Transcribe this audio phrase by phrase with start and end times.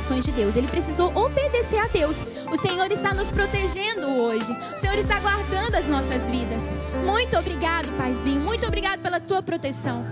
[0.00, 0.56] orientações de Deus.
[0.56, 2.16] Ele precisou obedecer a Deus.
[2.50, 4.50] O Senhor está nos protegendo hoje.
[4.74, 6.74] O Senhor está guardando as nossas vidas.
[7.04, 8.40] Muito obrigado, Paizinho.
[8.40, 10.04] Muito obrigado pela tua proteção.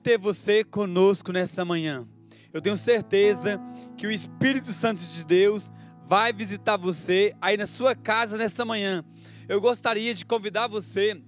[0.00, 2.08] Ter você conosco nessa manhã.
[2.52, 3.60] Eu tenho certeza
[3.96, 5.70] que o Espírito Santo de Deus
[6.06, 9.04] vai visitar você aí na sua casa nessa manhã.
[9.48, 11.20] Eu gostaria de convidar você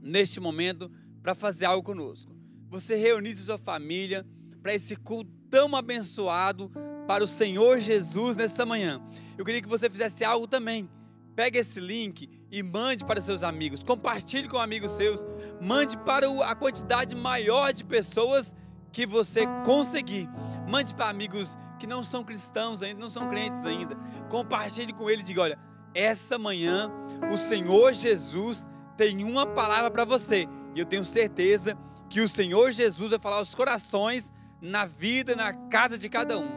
[0.00, 0.90] neste momento
[1.22, 2.32] para fazer algo conosco.
[2.68, 4.24] Você reunisse sua família
[4.62, 6.70] para esse culto tão abençoado
[7.06, 9.02] para o Senhor Jesus nessa manhã.
[9.36, 10.88] Eu queria que você fizesse algo também.
[11.34, 13.82] Pegue esse link e mande para seus amigos.
[13.82, 15.26] Compartilhe com amigos seus.
[15.60, 18.54] Mande para a quantidade maior de pessoas
[18.92, 20.28] que você conseguir.
[20.68, 23.96] Mande para amigos que não são cristãos ainda, não são crentes ainda.
[24.30, 25.58] Compartilhe com ele e diga: olha,
[25.92, 26.92] essa manhã
[27.32, 30.48] o Senhor Jesus tem uma palavra para você.
[30.76, 31.76] E eu tenho certeza
[32.08, 36.48] que o Senhor Jesus vai falar aos corações, na vida, na casa de cada um.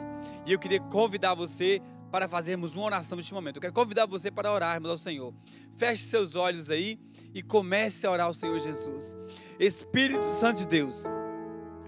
[0.46, 3.58] E eu queria convidar você para fazermos uma oração neste momento.
[3.58, 5.34] Eu quero convidar você para orarmos ao Senhor.
[5.76, 7.00] Feche seus olhos aí
[7.34, 9.16] e comece a orar ao Senhor Jesus.
[9.60, 11.04] Espírito Santo de Deus,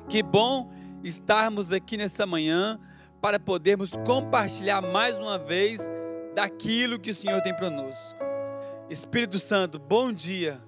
[0.08, 0.72] que bom
[1.04, 2.80] estarmos aqui nessa manhã
[3.22, 5.80] para podermos compartilhar mais uma vez
[6.34, 7.96] daquilo que o Senhor tem para nós.
[8.90, 10.60] Espírito Santo, bom dia.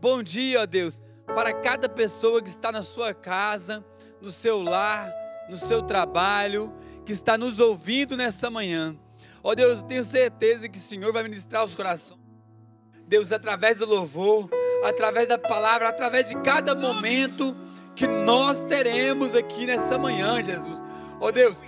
[0.00, 3.84] Bom dia, ó Deus, para cada pessoa que está na sua casa,
[4.20, 5.12] no seu lar,
[5.48, 6.72] no seu trabalho,
[7.04, 8.96] que está nos ouvindo nessa manhã.
[9.42, 12.20] Ó Deus, eu tenho certeza que o Senhor vai ministrar os corações.
[13.06, 14.48] Deus, através do louvor,
[14.84, 17.54] através da palavra, através de cada momento
[17.94, 20.82] que nós teremos aqui nessa manhã, Jesus.
[21.20, 21.62] Ó Deus,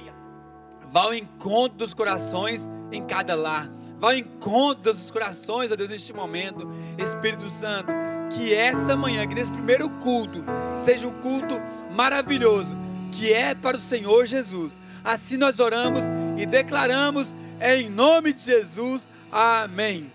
[0.90, 3.70] vá ao encontro dos corações em cada lar.
[3.98, 6.68] Vá ao encontro dos corações, ó Deus, neste momento.
[6.98, 7.88] Espírito Santo,
[8.30, 10.44] que essa manhã, que nesse primeiro culto,
[10.84, 11.60] seja um culto
[11.92, 12.74] maravilhoso,
[13.12, 14.78] que é para o Senhor Jesus.
[15.04, 16.00] Assim nós oramos
[16.38, 19.06] e declaramos em nome de Jesus.
[19.30, 20.10] Amém.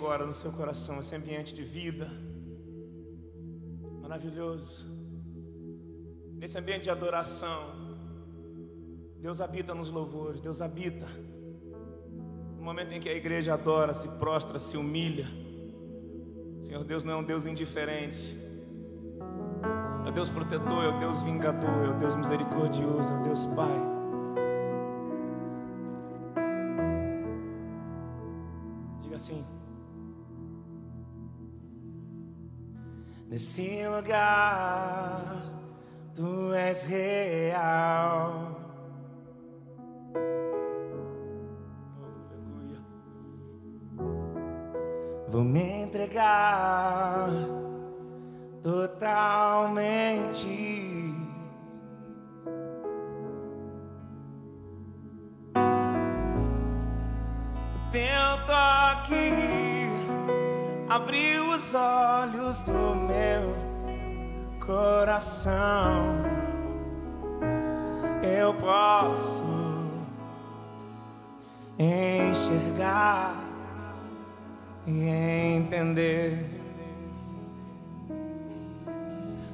[0.00, 2.10] agora no seu coração esse ambiente de vida
[4.00, 4.86] maravilhoso.
[6.38, 7.60] Nesse ambiente de adoração,
[9.18, 11.06] Deus habita nos louvores, Deus habita.
[12.56, 15.28] No momento em que a igreja adora, se prostra, se humilha.
[16.62, 18.38] Senhor Deus não é um Deus indiferente.
[20.06, 23.44] É o Deus protetor, é o Deus vingador, é o Deus misericordioso, é o Deus
[23.48, 23.99] Pai.
[33.40, 35.40] Nesse lugar,
[36.14, 38.54] tu és real.
[45.26, 47.30] Vou me entregar
[48.62, 50.49] totalmente.
[61.00, 63.56] Abri os olhos do meu
[64.64, 66.16] coração.
[68.22, 69.42] Eu posso
[71.78, 73.34] enxergar
[74.86, 75.08] e
[75.56, 76.60] entender.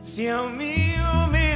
[0.02, 1.55] Se eu me humilhar.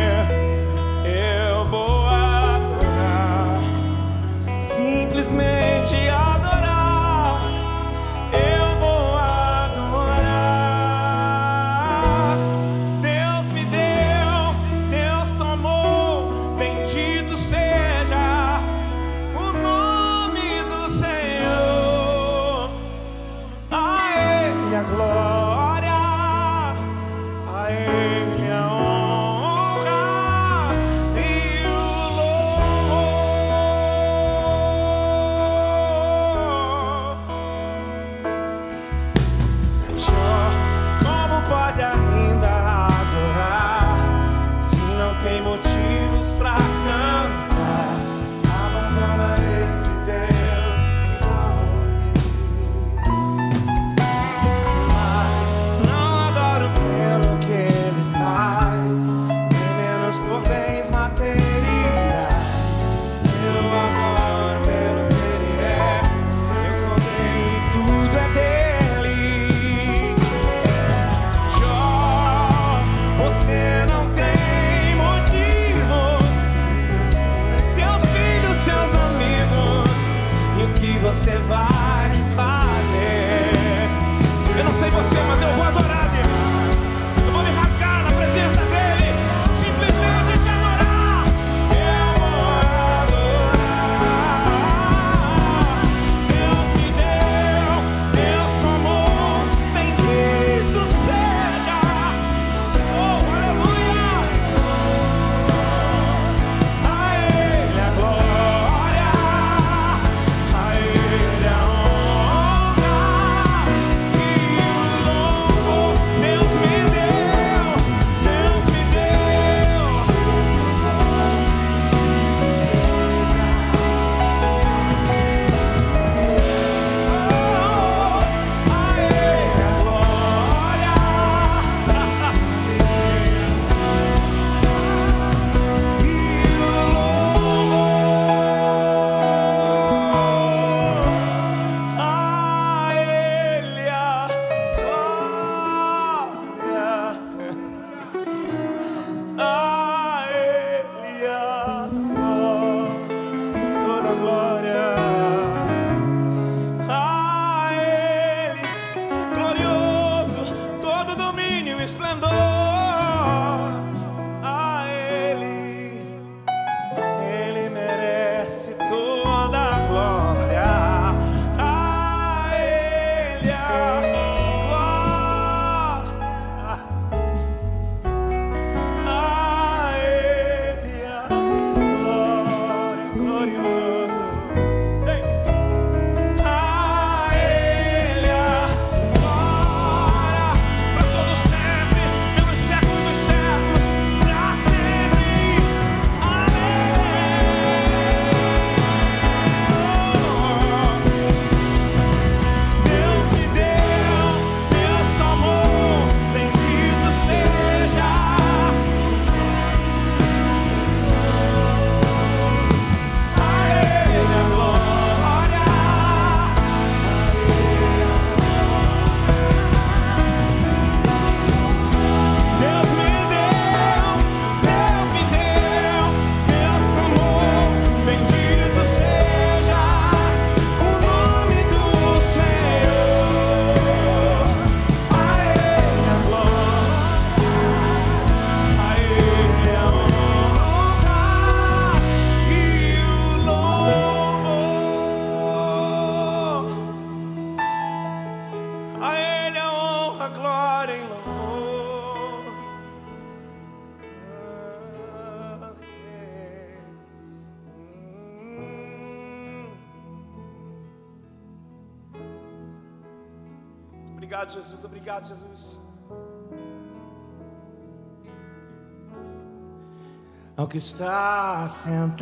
[270.71, 272.21] Que está sentado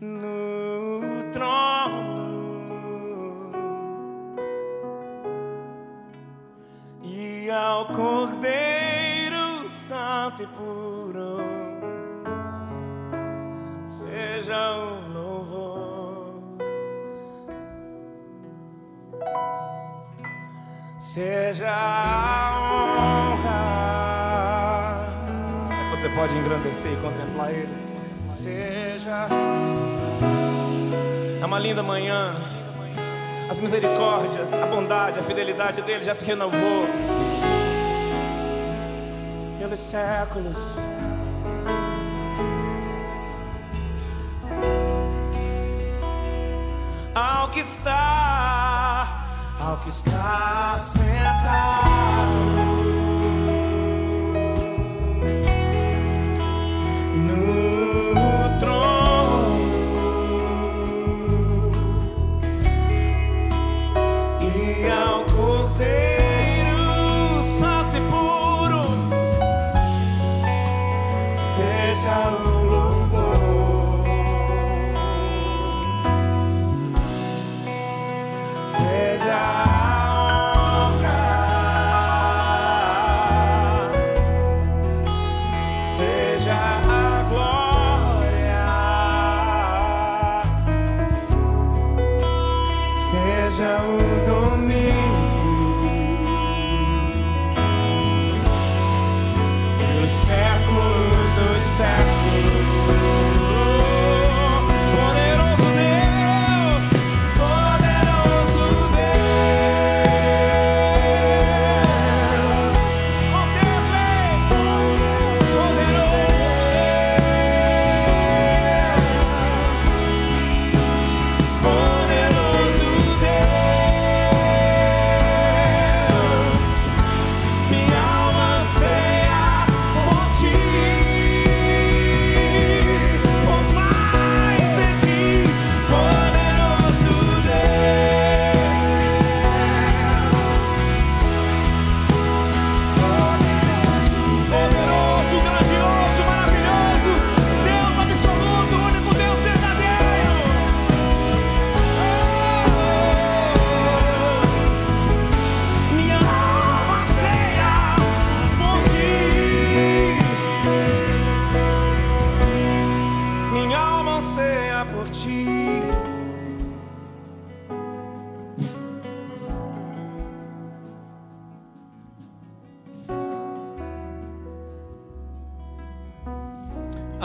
[0.00, 2.24] no trono.
[7.04, 10.83] E ao Cordeiro Santo e puro
[21.14, 22.58] seja a
[23.38, 23.54] honra.
[25.90, 27.68] Você pode engrandecer e contemplar Ele.
[28.26, 29.28] Seja
[31.40, 32.34] é uma linda manhã.
[33.48, 36.88] As misericórdias, a bondade, a fidelidade dele já se renovou
[39.60, 40.58] pelos séculos.
[47.14, 49.23] Ao que está,
[49.60, 52.73] ao que está sentado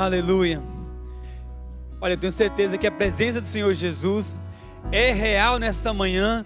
[0.09, 0.59] Aleluia.
[2.01, 4.41] Olha, eu tenho certeza que a presença do Senhor Jesus
[4.91, 6.43] é real nessa manhã,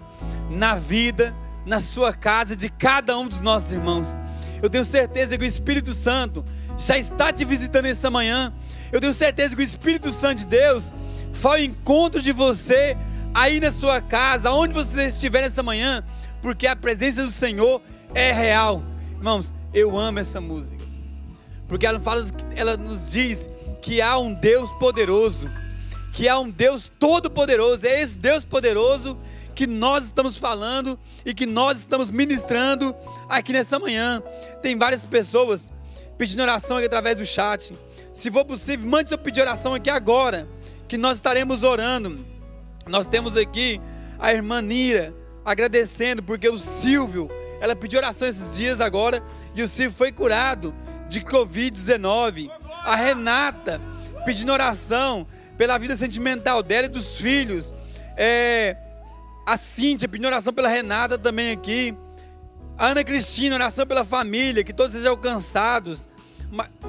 [0.50, 4.18] na vida, na sua casa, de cada um dos nossos irmãos.
[4.62, 6.44] Eu tenho certeza que o Espírito Santo
[6.76, 8.52] já está te visitando essa manhã.
[8.92, 10.92] Eu tenho certeza que o Espírito Santo de Deus
[11.32, 12.98] foi ao encontro de você
[13.32, 16.04] aí na sua casa, onde você estiver nessa manhã,
[16.42, 17.80] porque a presença do Senhor
[18.14, 18.82] é real.
[19.16, 20.84] Irmãos, eu amo essa música
[21.68, 22.24] porque ela, fala,
[22.54, 23.48] ela nos diz
[23.84, 25.46] que há um Deus poderoso,
[26.14, 29.18] que há um Deus todo-poderoso, é esse Deus poderoso
[29.54, 32.96] que nós estamos falando e que nós estamos ministrando
[33.28, 34.22] aqui nessa manhã.
[34.62, 35.70] Tem várias pessoas
[36.16, 37.74] pedindo oração aqui através do chat.
[38.10, 40.48] Se for possível, mande seu pedido de oração aqui agora,
[40.88, 42.24] que nós estaremos orando.
[42.86, 43.78] Nós temos aqui
[44.18, 49.22] a irmã Nira agradecendo, porque o Silvio, ela pediu oração esses dias agora,
[49.54, 50.74] e o Silvio foi curado
[51.06, 52.50] de Covid-19.
[52.84, 53.80] A Renata
[54.24, 57.72] pedindo oração pela vida sentimental dela e dos filhos.
[58.16, 58.76] É,
[59.46, 61.96] a Cíntia pedindo oração pela Renata também aqui.
[62.76, 66.08] A Ana Cristina, oração pela família, que todos sejam alcançados.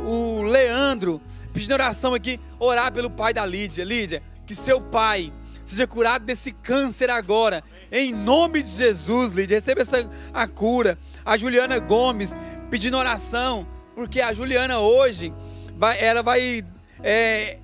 [0.06, 1.22] O Leandro
[1.54, 3.84] pedindo oração aqui, orar pelo pai da Lídia.
[3.84, 5.32] Lídia, que seu pai
[5.64, 7.64] seja curado desse câncer agora.
[7.92, 10.98] Em nome de Jesus, Lídia, receba essa a cura.
[11.24, 12.32] A Juliana Gomes
[12.70, 15.34] pedindo oração, porque a Juliana hoje
[15.76, 16.64] vai, ela vai,
[17.04, 17.58] é,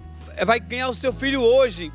[0.46, 1.92] vai ganhar o seu filho hoje.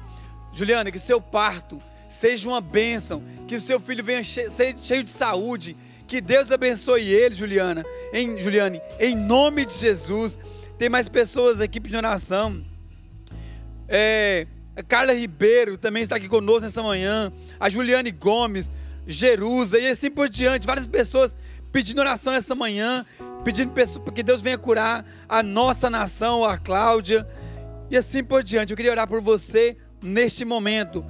[0.52, 5.04] Juliana, que seu parto seja uma bênção, que o seu filho venha che- ser cheio
[5.04, 5.76] de saúde,
[6.06, 10.38] que Deus abençoe ele, Juliana, em Juliane, em nome de Jesus.
[10.78, 12.64] Tem mais pessoas aqui pedindo oração.
[13.88, 14.46] É,
[14.88, 17.32] Carla Ribeiro também está aqui conosco nessa manhã.
[17.58, 18.70] A Juliane Gomes,
[19.06, 20.66] Jerusa e assim por diante.
[20.66, 21.36] Várias pessoas
[21.72, 23.04] pedindo oração nessa manhã,
[23.46, 23.72] pedindo
[24.12, 27.24] que Deus venha curar a nossa nação, a Cláudia
[27.88, 28.72] e assim por diante.
[28.72, 31.06] Eu queria orar por você neste momento,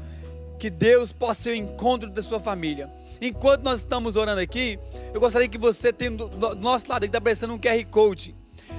[0.58, 2.90] que Deus possa ser o encontro da sua família.
[3.22, 4.78] Enquanto nós estamos orando aqui,
[5.14, 8.36] eu gostaria que você tenha do nosso lado aqui está aparecendo um QR Code.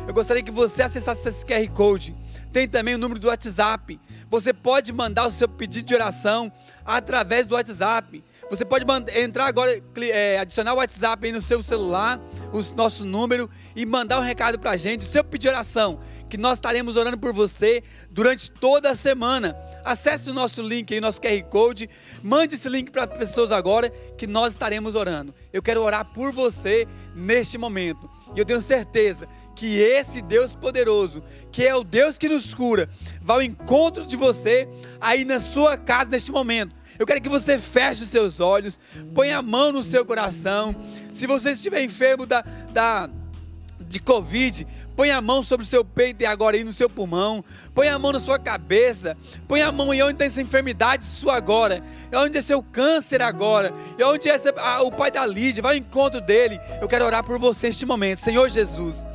[0.07, 2.15] Eu gostaria que você acessasse esse QR Code.
[2.53, 3.99] Tem também o número do WhatsApp.
[4.29, 6.51] Você pode mandar o seu pedido de oração
[6.85, 8.23] através do WhatsApp.
[8.49, 12.17] Você pode entrar agora, é, adicionar o WhatsApp aí no seu celular,
[12.53, 15.99] o nosso número, e mandar um recado para a gente, o seu pedido de oração,
[16.29, 19.55] que nós estaremos orando por você durante toda a semana.
[19.83, 21.89] Acesse o nosso link aí, nosso QR Code,
[22.23, 25.35] mande esse link para as pessoas agora, que nós estaremos orando.
[25.51, 28.09] Eu quero orar por você neste momento.
[28.33, 32.87] E eu tenho certeza que esse Deus poderoso, que é o Deus que nos cura,
[33.21, 34.69] vai ao encontro de você
[35.01, 36.76] aí na sua casa neste momento.
[36.99, 38.79] Eu quero que você feche os seus olhos,
[39.13, 40.75] ponha a mão no seu coração.
[41.11, 43.09] Se você estiver enfermo da, da,
[43.79, 47.45] de Covid, põe a mão sobre o seu peito e agora aí no seu pulmão.
[47.73, 49.15] Põe a mão na sua cabeça.
[49.47, 51.83] Põe a mão em onde tem essa enfermidade sua agora.
[52.11, 53.71] É onde é seu câncer agora.
[53.97, 54.35] É onde é
[54.81, 55.61] o pai da Lídia.
[55.61, 56.59] Vai ao encontro dele.
[56.81, 58.19] Eu quero orar por você neste momento.
[58.19, 59.05] Senhor Jesus.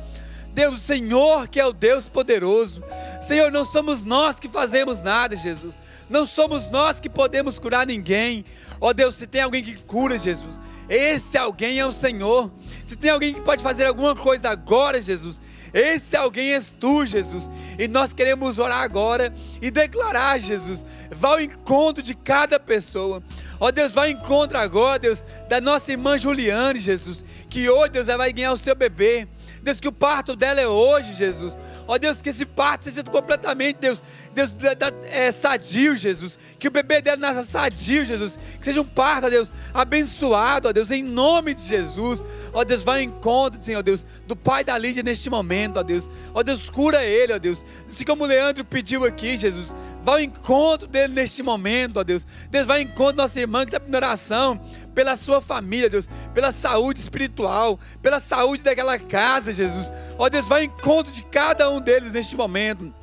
[0.53, 2.83] Deus, o Senhor que é o Deus poderoso.
[3.21, 5.77] Senhor, não somos nós que fazemos nada, Jesus.
[6.13, 8.43] Não somos nós que podemos curar ninguém.
[8.79, 12.51] Ó oh, Deus, se tem alguém que cura, Jesus, esse alguém é o Senhor.
[12.85, 15.41] Se tem alguém que pode fazer alguma coisa agora, Jesus,
[15.73, 17.49] esse alguém és tu, Jesus.
[17.79, 23.23] E nós queremos orar agora e declarar, Jesus, vá ao encontro de cada pessoa.
[23.59, 28.07] Ó Deus, vá ao encontro agora, Deus, da nossa irmã Juliane, Jesus, que hoje, Deus,
[28.07, 29.27] ela vai ganhar o seu bebê.
[29.63, 31.57] Deus, que o parto dela é hoje, Jesus.
[31.87, 34.01] Ó Deus, que esse parto seja completamente, Deus,
[34.33, 36.39] Deus, da, da, é, sadio, Jesus.
[36.57, 38.37] Que o bebê dela nasça sadio, Jesus.
[38.59, 42.23] Que seja um parto, ó Deus, abençoado, ó Deus, em nome de Jesus.
[42.53, 46.09] Ó Deus, vai ao encontro, Senhor Deus, do pai da Lídia neste momento, ó Deus.
[46.33, 47.65] Ó Deus, cura ele, ó Deus.
[47.87, 49.75] Assim como o Leandro pediu aqui, Jesus.
[50.03, 52.27] Vai ao encontro dele neste momento, ó Deus.
[52.49, 54.59] Deus, vai ao encontro da nossa irmã que está em oração
[54.93, 59.91] pela sua família, Deus, pela saúde espiritual, pela saúde daquela casa, Jesus.
[60.17, 62.93] Ó Deus, vai ao encontro de cada um deles neste momento.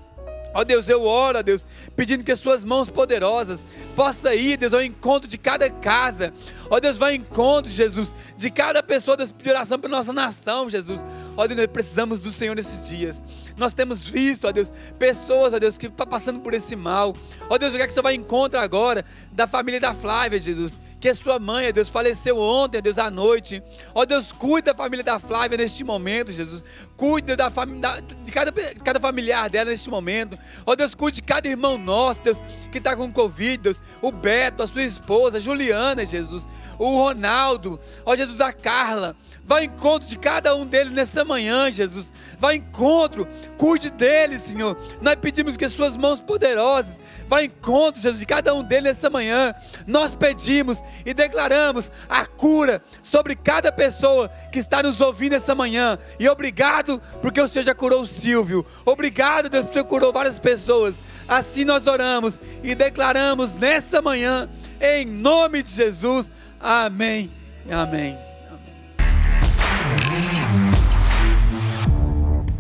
[0.52, 4.74] Ó Deus, eu oro, ó Deus, pedindo que as suas mãos poderosas possam ir, Deus,
[4.74, 6.34] ao encontro de cada casa.
[6.68, 10.68] Ó Deus, vai ao encontro, Jesus, de cada pessoa, Deus, pedir oração para nossa nação,
[10.68, 11.04] Jesus.
[11.36, 13.22] Ó Deus, nós precisamos do Senhor nesses dias.
[13.60, 17.14] Nós temos visto, ó Deus, pessoas, ó Deus, que estão passando por esse mal.
[17.50, 20.40] Ó Deus, eu quero que o Senhor vai ao encontro agora da família da Flávia,
[20.40, 23.62] Jesus que a sua mãe, ó Deus, faleceu ontem, ó Deus, à noite.
[23.94, 26.62] Ó Deus, cuida da família da Flávia neste momento, Jesus.
[26.94, 30.38] Cuida da família, de cada, cada familiar dela neste momento.
[30.66, 33.82] Ó Deus, cuide de cada irmão nosso, Deus, que está com Covid, Deus.
[34.02, 36.46] O Beto, a sua esposa, a Juliana, Jesus.
[36.78, 39.16] O Ronaldo, ó Jesus, a Carla.
[39.42, 42.12] Vai ao encontro de cada um deles nessa manhã, Jesus.
[42.40, 44.76] Ao encontro, cuide deles, Senhor.
[45.00, 49.10] Nós pedimos que as suas mãos poderosas vá encontro, Jesus, de cada um deles nessa
[49.10, 49.54] manhã.
[49.86, 55.98] Nós pedimos e declaramos a cura sobre cada pessoa que está nos ouvindo essa manhã.
[56.18, 58.66] E obrigado porque o Senhor já curou o Silvio.
[58.84, 61.02] Obrigado, Deus, porque o Senhor curou várias pessoas.
[61.28, 64.48] Assim nós oramos e declaramos nessa manhã,
[64.80, 66.32] em nome de Jesus.
[66.58, 67.30] Amém.
[67.70, 68.18] Amém.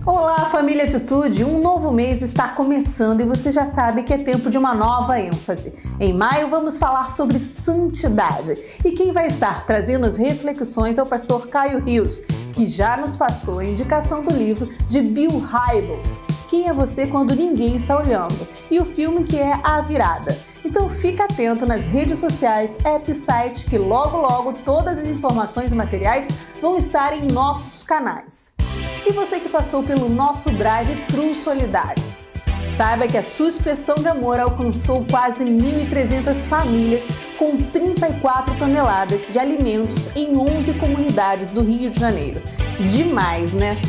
[0.06, 1.44] Olá, família Atitude!
[1.44, 5.20] Um novo mês está começando e você já sabe que é tempo de uma nova
[5.20, 5.74] ênfase.
[6.00, 11.06] Em maio vamos falar sobre santidade e quem vai estar trazendo as reflexões é o
[11.06, 12.22] pastor Caio Rios,
[12.54, 17.36] que já nos passou a indicação do livro de Bill Hybels, Quem é Você Quando
[17.36, 20.38] Ninguém Está Olhando, e o filme que é A Virada.
[20.64, 25.74] Então fica atento nas redes sociais, app site, que logo logo todas as informações e
[25.74, 26.26] materiais
[26.58, 28.58] vão estar em nossos canais.
[29.06, 32.02] E você que passou pelo nosso Drive True Solidário?
[32.76, 39.38] Saiba que a sua expressão de amor alcançou quase 1.300 famílias com 34 toneladas de
[39.38, 42.42] alimentos em 11 comunidades do Rio de Janeiro.
[42.88, 43.80] Demais, né?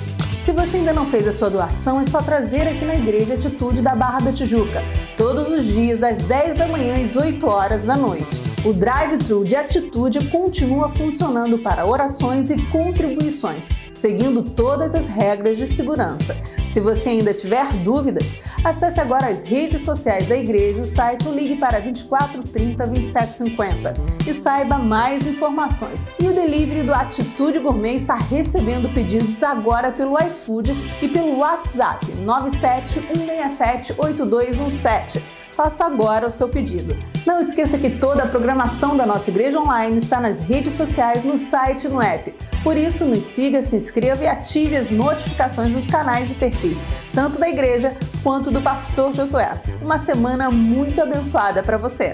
[0.45, 3.81] Se você ainda não fez a sua doação, é só trazer aqui na Igreja Atitude
[3.81, 4.81] da Barra da Tijuca,
[5.15, 8.41] todos os dias das 10 da manhã às 8 horas da noite.
[8.65, 13.69] O drive-thru de atitude continua funcionando para orações e contribuições,
[14.01, 16.35] seguindo todas as regras de segurança.
[16.67, 21.33] Se você ainda tiver dúvidas, acesse agora as redes sociais da igreja, o site ou
[21.33, 23.93] ligue para 24 30 27 50
[24.27, 26.07] e saiba mais informações.
[26.19, 30.71] E o delivery do Atitude Gourmet está recebendo pedidos agora pelo iFood
[31.01, 36.97] e pelo WhatsApp 97 167 8217 faça agora o seu pedido.
[37.25, 41.37] Não esqueça que toda a programação da nossa igreja online está nas redes sociais, no
[41.37, 42.33] site e no app.
[42.63, 46.79] Por isso, nos siga, se inscreva e ative as notificações dos canais e perfis,
[47.13, 49.51] tanto da igreja quanto do pastor Josué.
[49.81, 52.13] Uma semana muito abençoada para você.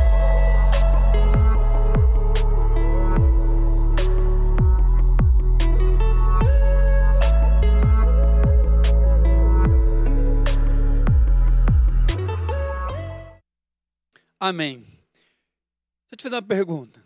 [14.43, 14.79] Amém.
[14.79, 16.99] Deixa eu te fazer uma pergunta.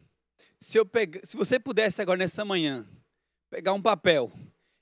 [0.57, 0.89] Se, eu
[1.25, 2.87] se você pudesse agora nessa manhã
[3.49, 4.31] pegar um papel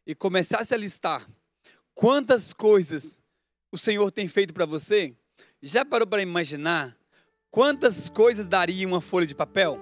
[0.06, 1.28] e começasse a listar
[1.96, 3.20] quantas coisas
[3.72, 5.16] o Senhor tem feito para você,
[5.64, 6.96] já parou para imaginar
[7.50, 9.80] quantas coisas daria uma folha de papel?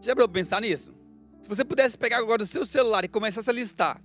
[0.00, 0.94] Já parou para pensar nisso?
[1.42, 4.02] Se você pudesse pegar agora o seu celular e começasse a listar,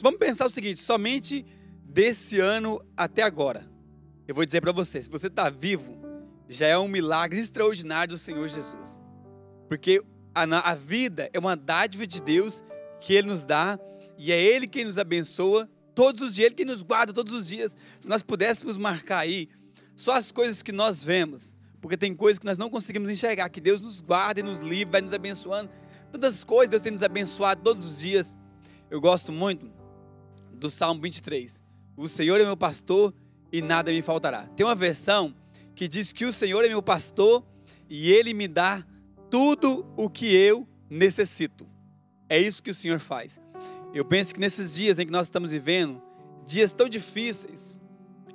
[0.00, 1.44] vamos pensar o seguinte: somente
[1.82, 3.68] desse ano até agora.
[4.28, 6.03] Eu vou dizer para você, se você está vivo,
[6.48, 9.00] já é um milagre extraordinário do Senhor Jesus.
[9.68, 10.02] Porque
[10.34, 12.62] a, a, vida é uma dádiva de Deus
[13.00, 13.78] que Ele nos dá
[14.18, 17.46] e é Ele quem nos abençoa todos os dias, Ele quem nos guarda todos os
[17.46, 17.76] dias.
[18.00, 19.48] Se nós pudéssemos marcar aí
[19.96, 23.60] só as coisas que nós vemos, porque tem coisas que nós não conseguimos enxergar, que
[23.60, 25.70] Deus nos guarda e nos livra, vai nos abençoando.
[26.10, 28.36] Tantas coisas Deus tem nos abençoado todos os dias.
[28.90, 29.70] Eu gosto muito
[30.52, 31.62] do Salmo 23.
[31.96, 33.14] O Senhor é meu pastor
[33.52, 34.46] e nada me faltará.
[34.56, 35.34] Tem uma versão
[35.74, 37.44] que diz que o Senhor é meu pastor
[37.88, 38.84] e ele me dá
[39.30, 41.66] tudo o que eu necessito.
[42.28, 43.40] É isso que o Senhor faz.
[43.92, 46.02] Eu penso que nesses dias em que nós estamos vivendo,
[46.46, 47.78] dias tão difíceis,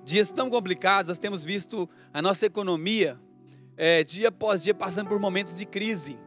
[0.04, 3.20] dias tão complicados, nós temos visto a nossa economia
[3.78, 6.20] é, dia após dia passando por momentos de crise.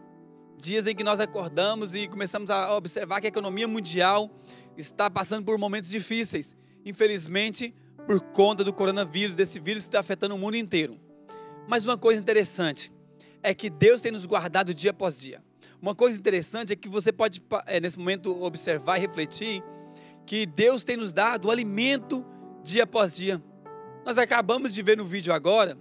[0.56, 4.30] Dias em que nós acordamos e começamos a observar que a economia mundial
[4.76, 6.56] está passando por momentos difíceis.
[6.84, 7.74] Infelizmente,
[8.06, 10.98] por conta do coronavírus, desse vírus que está afetando o mundo inteiro.
[11.68, 12.92] Mas uma coisa interessante
[13.42, 15.42] é que Deus tem nos guardado dia após dia.
[15.80, 19.62] Uma coisa interessante é que você pode, é, nesse momento, observar e refletir
[20.24, 22.24] que Deus tem nos dado o alimento
[22.62, 23.42] dia após dia.
[24.04, 25.76] Nós acabamos de ver no vídeo agora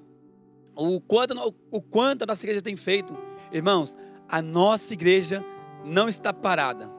[0.76, 3.16] o quanto, o quanto a nossa igreja tem feito.
[3.52, 3.96] Irmãos,
[4.28, 5.46] a nossa igreja
[5.86, 6.92] não está parada.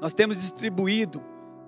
[0.00, 1.22] Nós temos distribuído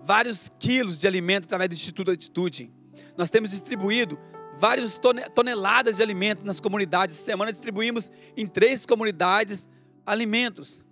[0.05, 2.71] vários quilos de alimento através do Instituto Atitude.
[3.17, 4.19] Nós temos distribuído
[4.59, 5.01] várias
[5.35, 7.17] toneladas de alimento nas comunidades.
[7.17, 9.69] Essa semana distribuímos em três comunidades
[10.05, 10.83] alimentos.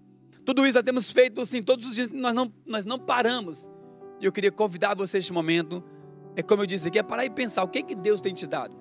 [0.44, 3.68] Tudo isso nós temos feito assim, todos os dias nós não, nós não paramos.
[4.20, 5.82] E eu queria convidar você neste momento,
[6.36, 8.46] é como eu disse aqui, é parar e pensar o que, que Deus tem te
[8.46, 8.76] dado.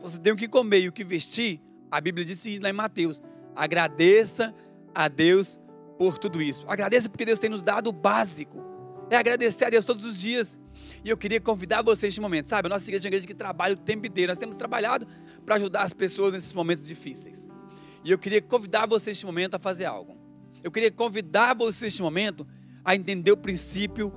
[0.00, 1.60] Você tem o que comer e o que vestir,
[1.90, 3.22] a Bíblia disse lá em Mateus.
[3.56, 4.54] Agradeça
[4.94, 5.58] a Deus
[5.98, 6.64] por tudo isso.
[6.68, 8.64] Agradeça porque Deus tem nos dado o básico.
[9.10, 10.58] É agradecer a Deus todos os dias.
[11.04, 12.66] E eu queria convidar vocês neste momento, sabe?
[12.66, 14.30] A nossa igreja é uma igreja que trabalha o tempo inteiro.
[14.30, 15.06] Nós temos trabalhado
[15.44, 17.48] para ajudar as pessoas nesses momentos difíceis.
[18.04, 20.16] E eu queria convidar vocês neste momento a fazer algo.
[20.62, 22.46] Eu queria convidar vocês neste momento
[22.84, 24.12] a entender o princípio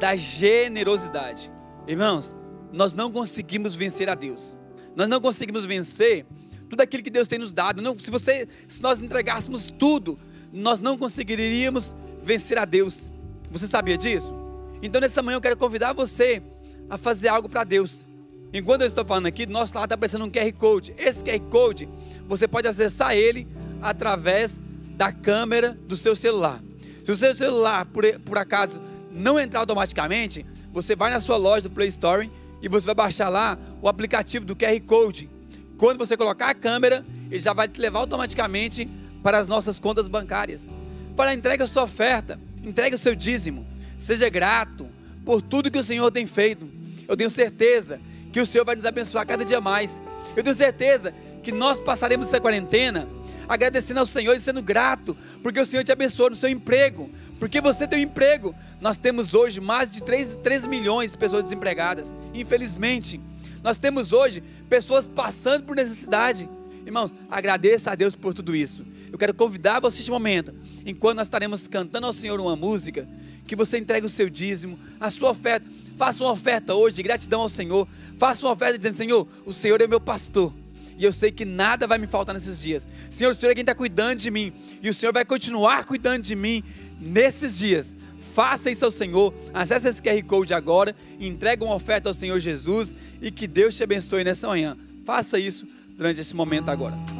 [0.00, 1.52] da generosidade.
[1.86, 2.34] Irmãos,
[2.72, 4.58] nós não conseguimos vencer a Deus.
[4.96, 6.26] Nós não conseguimos vencer
[6.68, 7.80] tudo aquilo que Deus tem nos dado.
[7.80, 10.18] Não, se, você, se nós entregássemos tudo,
[10.52, 13.10] nós não conseguiríamos vencer a Deus.
[13.50, 14.43] Você sabia disso?
[14.84, 16.42] Então nessa manhã eu quero convidar você
[16.90, 18.04] a fazer algo para Deus.
[18.52, 20.94] Enquanto eu estou falando aqui, do nosso lado está aparecendo um QR Code.
[20.98, 21.88] Esse QR Code,
[22.28, 23.48] você pode acessar ele
[23.80, 24.60] através
[24.94, 26.62] da câmera do seu celular.
[27.02, 28.78] Se o seu celular, por, por acaso,
[29.10, 32.30] não entrar automaticamente, você vai na sua loja do Play Store
[32.60, 35.30] e você vai baixar lá o aplicativo do QR Code.
[35.78, 38.86] Quando você colocar a câmera, ele já vai te levar automaticamente
[39.22, 40.68] para as nossas contas bancárias.
[41.16, 43.72] Para entregue a sua oferta, entregue o seu dízimo.
[44.04, 44.86] Seja grato
[45.24, 46.68] por tudo que o Senhor tem feito.
[47.08, 47.98] Eu tenho certeza
[48.30, 49.98] que o Senhor vai nos abençoar cada dia mais.
[50.36, 53.08] Eu tenho certeza que nós passaremos essa quarentena
[53.48, 57.62] agradecendo ao Senhor e sendo grato, porque o Senhor te abençoou no seu emprego, porque
[57.62, 58.54] você tem um emprego.
[58.78, 63.18] Nós temos hoje mais de 3, 3 milhões de pessoas desempregadas, infelizmente.
[63.62, 66.46] Nós temos hoje pessoas passando por necessidade.
[66.84, 68.84] Irmãos, agradeça a Deus por tudo isso.
[69.10, 73.08] Eu quero convidar você neste momento, enquanto nós estaremos cantando ao Senhor uma música,
[73.46, 75.66] que você entregue o seu dízimo, a sua oferta.
[75.96, 77.86] Faça uma oferta hoje de gratidão ao Senhor.
[78.18, 80.52] Faça uma oferta dizendo: Senhor, o Senhor é meu pastor
[80.96, 82.88] e eu sei que nada vai me faltar nesses dias.
[83.10, 86.22] Senhor, o Senhor é quem está cuidando de mim, e o Senhor vai continuar cuidando
[86.22, 86.62] de mim
[87.00, 87.96] nesses dias.
[88.34, 92.94] Faça isso ao Senhor, acesse esse QR Code agora, entregue uma oferta ao Senhor Jesus
[93.22, 94.76] e que Deus te abençoe nessa manhã.
[95.04, 95.66] Faça isso
[95.96, 97.13] durante esse momento agora.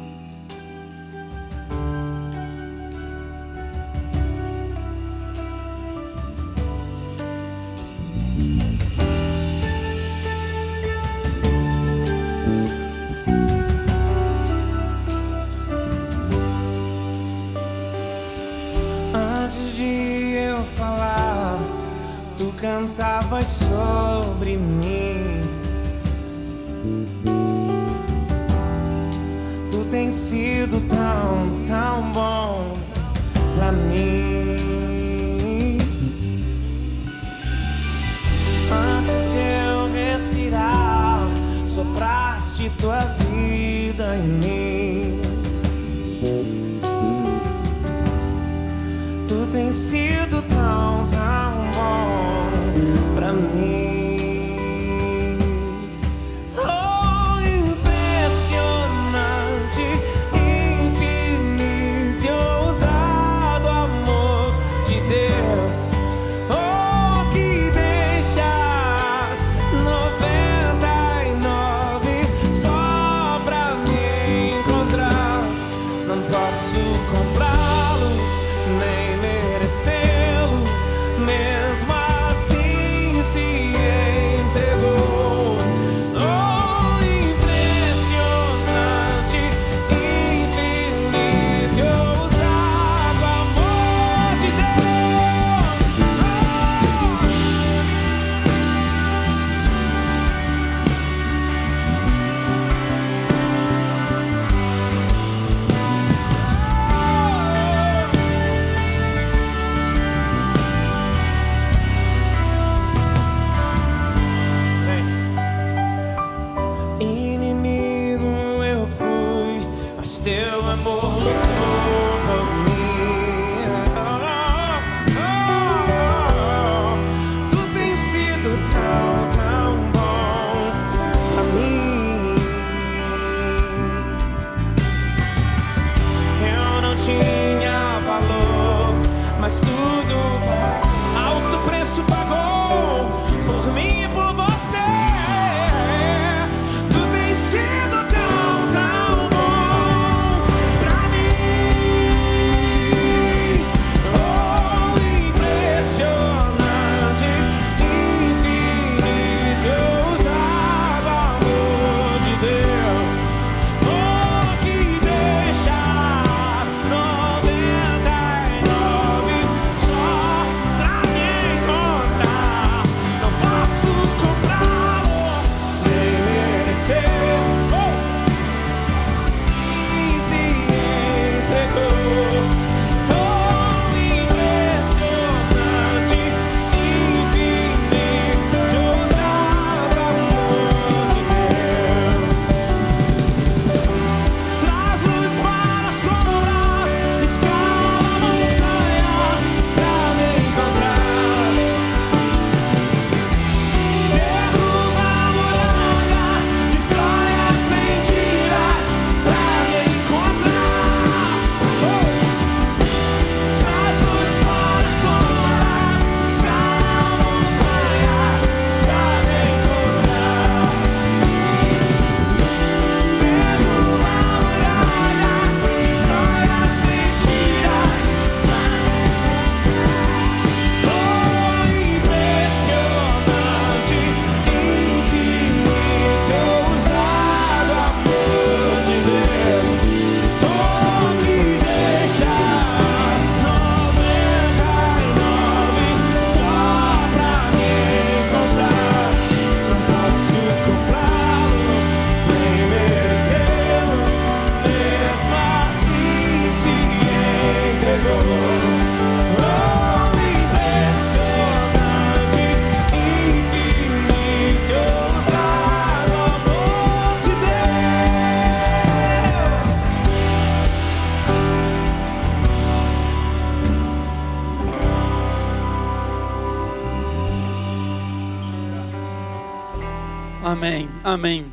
[281.15, 281.45] Amém.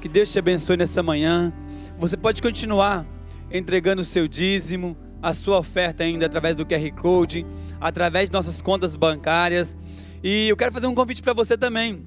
[0.00, 1.52] Que Deus te abençoe nessa manhã.
[1.98, 3.04] Você pode continuar
[3.52, 7.44] entregando o seu dízimo, a sua oferta ainda através do QR Code,
[7.78, 9.76] através de nossas contas bancárias.
[10.22, 12.06] E eu quero fazer um convite para você também.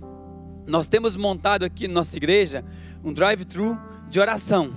[0.65, 2.65] Nós temos montado aqui na nossa igreja
[3.03, 3.79] um drive-thru
[4.09, 4.71] de oração.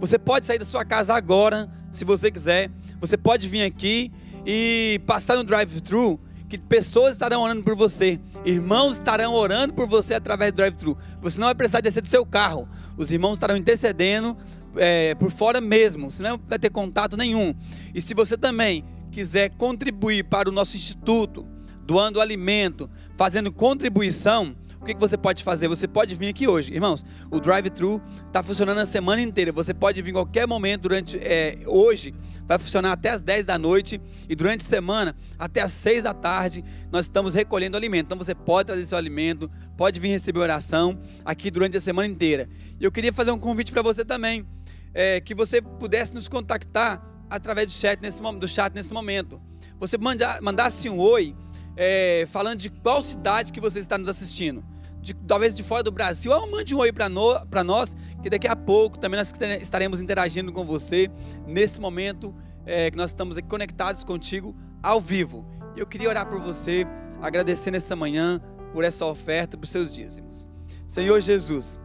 [0.00, 2.72] Você pode sair da sua casa agora, se você quiser.
[3.00, 4.10] Você pode vir aqui
[4.44, 6.18] e passar no drive-thru
[6.52, 10.98] que pessoas estarão orando por você, irmãos estarão orando por você através do drive-thru.
[11.22, 14.36] Você não vai precisar descer do seu carro, os irmãos estarão intercedendo
[14.76, 17.54] é, por fora mesmo, você não vai ter contato nenhum.
[17.94, 21.46] E se você também quiser contribuir para o nosso instituto,
[21.86, 25.68] doando alimento, fazendo contribuição, o que, você pode fazer?
[25.68, 26.72] Você pode vir aqui hoje.
[26.74, 29.52] Irmãos, o drive-thru está funcionando a semana inteira.
[29.52, 32.12] Você pode vir em qualquer momento durante é, hoje.
[32.46, 34.00] Vai funcionar até as 10 da noite.
[34.28, 38.06] E durante a semana, até as 6 da tarde, nós estamos recolhendo alimento.
[38.06, 42.48] Então você pode trazer seu alimento, pode vir receber oração aqui durante a semana inteira.
[42.80, 44.44] E eu queria fazer um convite para você também.
[44.92, 49.40] É, que você pudesse nos contactar através do chat nesse, do chat nesse momento.
[49.78, 51.36] Você manda, mandasse um oi
[51.76, 54.71] é, falando de qual cidade que você está nos assistindo
[55.02, 58.54] de, talvez de fora do Brasil, ah, mande um oi para nós, que daqui a
[58.54, 61.10] pouco também nós estaremos interagindo com você
[61.44, 62.32] nesse momento
[62.64, 65.44] é, que nós estamos aqui conectados contigo ao vivo.
[65.76, 66.86] Eu queria orar por você,
[67.20, 68.40] agradecer nessa manhã
[68.72, 70.48] por essa oferta, por seus dízimos.
[70.86, 71.80] Senhor Jesus,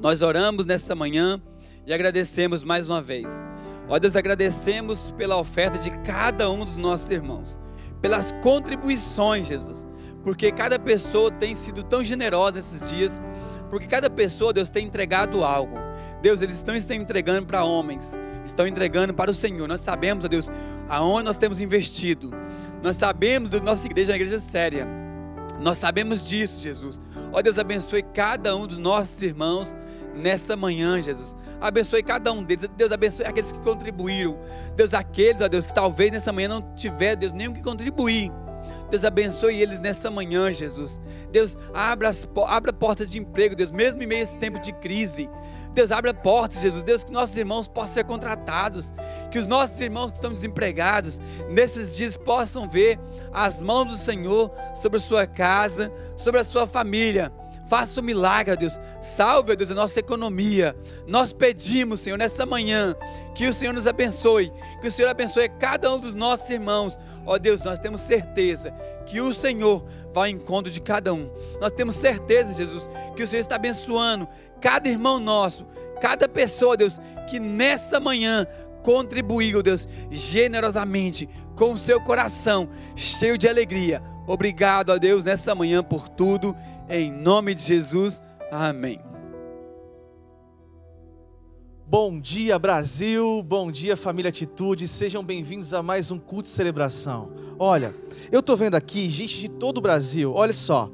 [0.00, 1.42] nós oramos nessa manhã
[1.84, 3.26] e agradecemos mais uma vez.
[3.88, 7.58] Ó Deus, agradecemos pela oferta de cada um dos nossos irmãos,
[8.00, 9.88] pelas contribuições, Jesus
[10.28, 13.18] porque cada pessoa tem sido tão generosa nesses dias,
[13.70, 15.74] porque cada pessoa, Deus, tem entregado algo.
[16.20, 18.12] Deus, eles estão, estão entregando para homens,
[18.44, 19.66] estão entregando para o Senhor.
[19.66, 20.50] Nós sabemos, ó Deus,
[20.86, 22.30] aonde nós temos investido.
[22.82, 24.86] Nós sabemos da nossa igreja, uma igreja séria.
[25.62, 27.00] Nós sabemos disso, Jesus.
[27.32, 29.74] Ó Deus, abençoe cada um dos nossos irmãos
[30.14, 31.38] nessa manhã, Jesus.
[31.58, 32.68] Abençoe cada um deles.
[32.76, 34.38] Deus abençoe aqueles que contribuíram.
[34.76, 38.30] Deus, aqueles, ó Deus, que talvez nessa manhã não tiver, Deus, nenhum que contribuir.
[38.90, 41.00] Deus abençoe eles nessa manhã, Jesus.
[41.30, 44.72] Deus, abra, as, abra portas de emprego, Deus, mesmo em meio a esse tempo de
[44.72, 45.28] crise.
[45.74, 46.82] Deus, abra portas, Jesus.
[46.82, 48.92] Deus, que nossos irmãos possam ser contratados.
[49.30, 52.98] Que os nossos irmãos que estão desempregados, nesses dias, possam ver
[53.32, 57.32] as mãos do Senhor sobre a sua casa, sobre a sua família.
[57.68, 58.80] Faça um milagre, Deus.
[59.02, 60.74] Salve, Deus, a nossa economia.
[61.06, 62.96] Nós pedimos, Senhor, nessa manhã,
[63.34, 64.50] que o Senhor nos abençoe.
[64.80, 66.98] Que o Senhor abençoe cada um dos nossos irmãos.
[67.26, 68.70] Ó Deus, nós temos certeza
[69.06, 71.30] que o Senhor vai ao encontro de cada um.
[71.60, 74.26] Nós temos certeza, Jesus, que o Senhor está abençoando
[74.60, 75.66] cada irmão nosso,
[76.00, 76.98] cada pessoa, Deus,
[77.28, 78.46] que nessa manhã
[78.82, 84.02] contribuiu, Deus, generosamente, com o seu coração cheio de alegria.
[84.26, 86.54] Obrigado a Deus nessa manhã por tudo
[86.88, 88.98] em nome de Jesus, amém.
[91.86, 93.42] Bom dia, Brasil.
[93.42, 94.88] Bom dia, família Atitude.
[94.88, 97.30] Sejam bem-vindos a mais um culto de celebração.
[97.58, 97.94] Olha,
[98.32, 100.32] eu tô vendo aqui gente de todo o Brasil.
[100.32, 100.90] Olha só.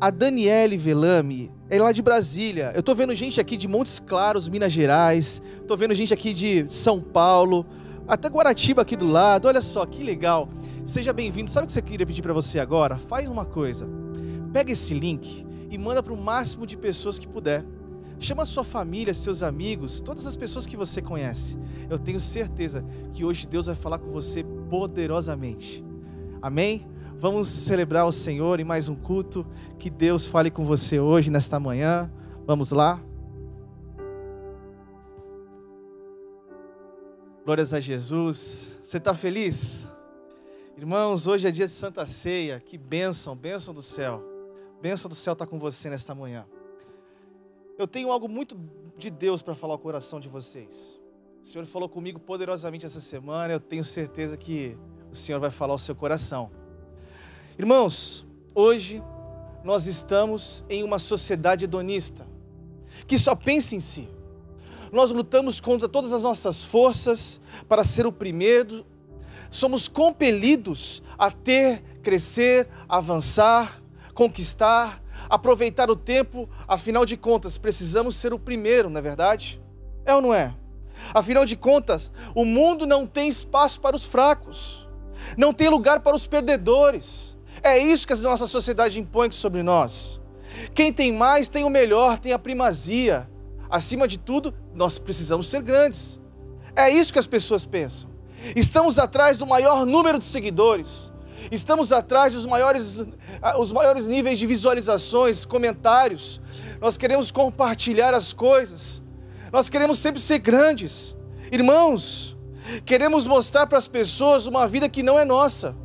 [0.00, 2.72] A Daniele Velame é lá de Brasília.
[2.74, 5.40] Eu tô vendo gente aqui de Montes Claros, Minas Gerais.
[5.66, 7.64] Tô vendo gente aqui de São Paulo,
[8.06, 9.48] até Guaratiba aqui do lado.
[9.48, 10.48] Olha só que legal.
[10.84, 11.50] Seja bem-vindo.
[11.50, 12.96] Sabe o que eu queria pedir para você agora?
[12.96, 14.05] Faz uma coisa
[14.56, 17.62] Pega esse link e manda para o máximo de pessoas que puder.
[18.18, 21.58] Chama sua família, seus amigos, todas as pessoas que você conhece.
[21.90, 22.82] Eu tenho certeza
[23.12, 25.84] que hoje Deus vai falar com você poderosamente.
[26.40, 26.86] Amém?
[27.18, 29.46] Vamos celebrar o Senhor em mais um culto.
[29.78, 32.10] Que Deus fale com você hoje, nesta manhã.
[32.46, 32.98] Vamos lá?
[37.44, 38.74] Glórias a Jesus.
[38.82, 39.86] Você está feliz?
[40.78, 42.58] Irmãos, hoje é dia de Santa Ceia.
[42.58, 44.34] Que bênção, bênção do céu
[44.80, 46.46] bênção do céu está com você nesta manhã.
[47.78, 48.58] Eu tenho algo muito
[48.96, 51.00] de Deus para falar ao coração de vocês.
[51.42, 54.76] O Senhor falou comigo poderosamente essa semana, eu tenho certeza que
[55.10, 56.50] o Senhor vai falar ao seu coração.
[57.58, 59.02] Irmãos, hoje
[59.62, 62.26] nós estamos em uma sociedade hedonista,
[63.06, 64.08] que só pensa em si.
[64.92, 68.84] Nós lutamos contra todas as nossas forças para ser o primeiro,
[69.50, 73.82] somos compelidos a ter, crescer, avançar,
[74.16, 79.62] conquistar, aproveitar o tempo, afinal de contas, precisamos ser o primeiro, não é verdade?
[80.06, 80.54] É ou não é?
[81.12, 84.88] Afinal de contas, o mundo não tem espaço para os fracos,
[85.36, 87.36] não tem lugar para os perdedores.
[87.62, 90.18] É isso que a nossa sociedade impõe sobre nós.
[90.74, 93.28] Quem tem mais tem o melhor, tem a primazia.
[93.68, 96.18] Acima de tudo, nós precisamos ser grandes.
[96.74, 98.08] É isso que as pessoas pensam.
[98.54, 101.12] Estamos atrás do maior número de seguidores,
[101.50, 102.98] Estamos atrás dos maiores,
[103.40, 106.40] ah, os maiores níveis de visualizações, comentários.
[106.80, 109.02] Nós queremos compartilhar as coisas.
[109.52, 111.14] Nós queremos sempre ser grandes.
[111.50, 112.36] Irmãos,
[112.84, 115.76] queremos mostrar para as pessoas uma vida que não é nossa.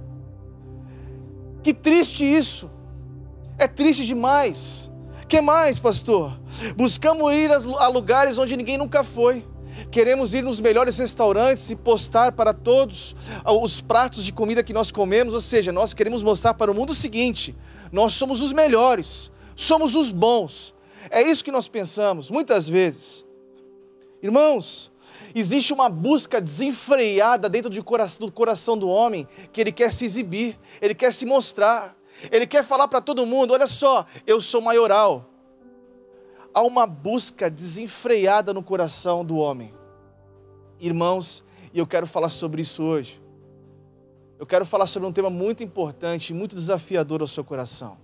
[1.62, 2.70] Que triste isso.
[3.58, 4.90] É triste demais.
[5.28, 6.40] Que mais, pastor?
[6.76, 9.46] Buscamos ir a lugares onde ninguém nunca foi.
[9.92, 13.14] Queremos ir nos melhores restaurantes e postar para todos
[13.46, 16.92] os pratos de comida que nós comemos, ou seja, nós queremos mostrar para o mundo
[16.92, 17.54] o seguinte:
[17.92, 20.74] nós somos os melhores, somos os bons.
[21.10, 23.26] É isso que nós pensamos muitas vezes.
[24.24, 24.90] Irmãos,
[25.36, 30.96] existe uma busca desenfreada dentro do coração do homem que ele quer se exibir, ele
[30.96, 31.98] quer se mostrar,
[32.32, 35.28] ele quer falar para todo mundo: olha só, eu sou maioral
[36.54, 39.81] há uma busca desenfreada no coração do homem.
[40.84, 43.22] Irmãos, e eu quero falar sobre isso hoje.
[44.40, 48.00] Eu quero falar sobre um tema muito importante e muito desafiador ao seu coração.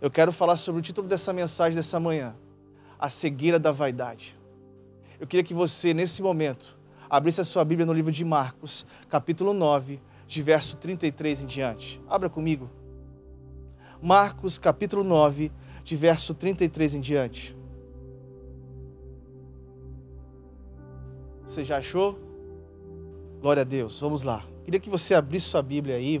[0.00, 2.36] Eu quero falar sobre o título dessa mensagem dessa manhã:
[2.96, 4.38] A cegueira da vaidade.
[5.18, 6.78] Eu queria que você, nesse momento,
[7.10, 12.00] abrisse a sua Bíblia no livro de Marcos, capítulo 9, de verso 33 em diante.
[12.08, 12.70] Abra comigo.
[14.00, 15.50] Marcos, capítulo 9,
[15.82, 17.57] de verso 33 em diante.
[21.48, 22.18] Você já achou?
[23.40, 23.98] Glória a Deus.
[23.98, 24.44] Vamos lá.
[24.66, 26.20] Queria que você abrisse sua Bíblia aí.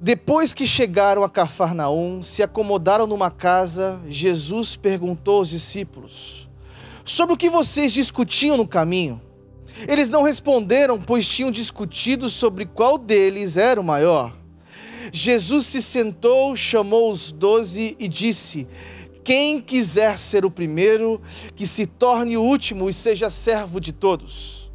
[0.00, 6.48] Depois que chegaram a Cafarnaum, se acomodaram numa casa, Jesus perguntou aos discípulos:
[7.04, 9.20] Sobre o que vocês discutiam no caminho?
[9.86, 14.34] Eles não responderam, pois tinham discutido sobre qual deles era o maior.
[15.12, 18.66] Jesus se sentou, chamou os doze e disse:
[19.24, 21.20] quem quiser ser o primeiro,
[21.54, 24.70] que se torne o último e seja servo de todos.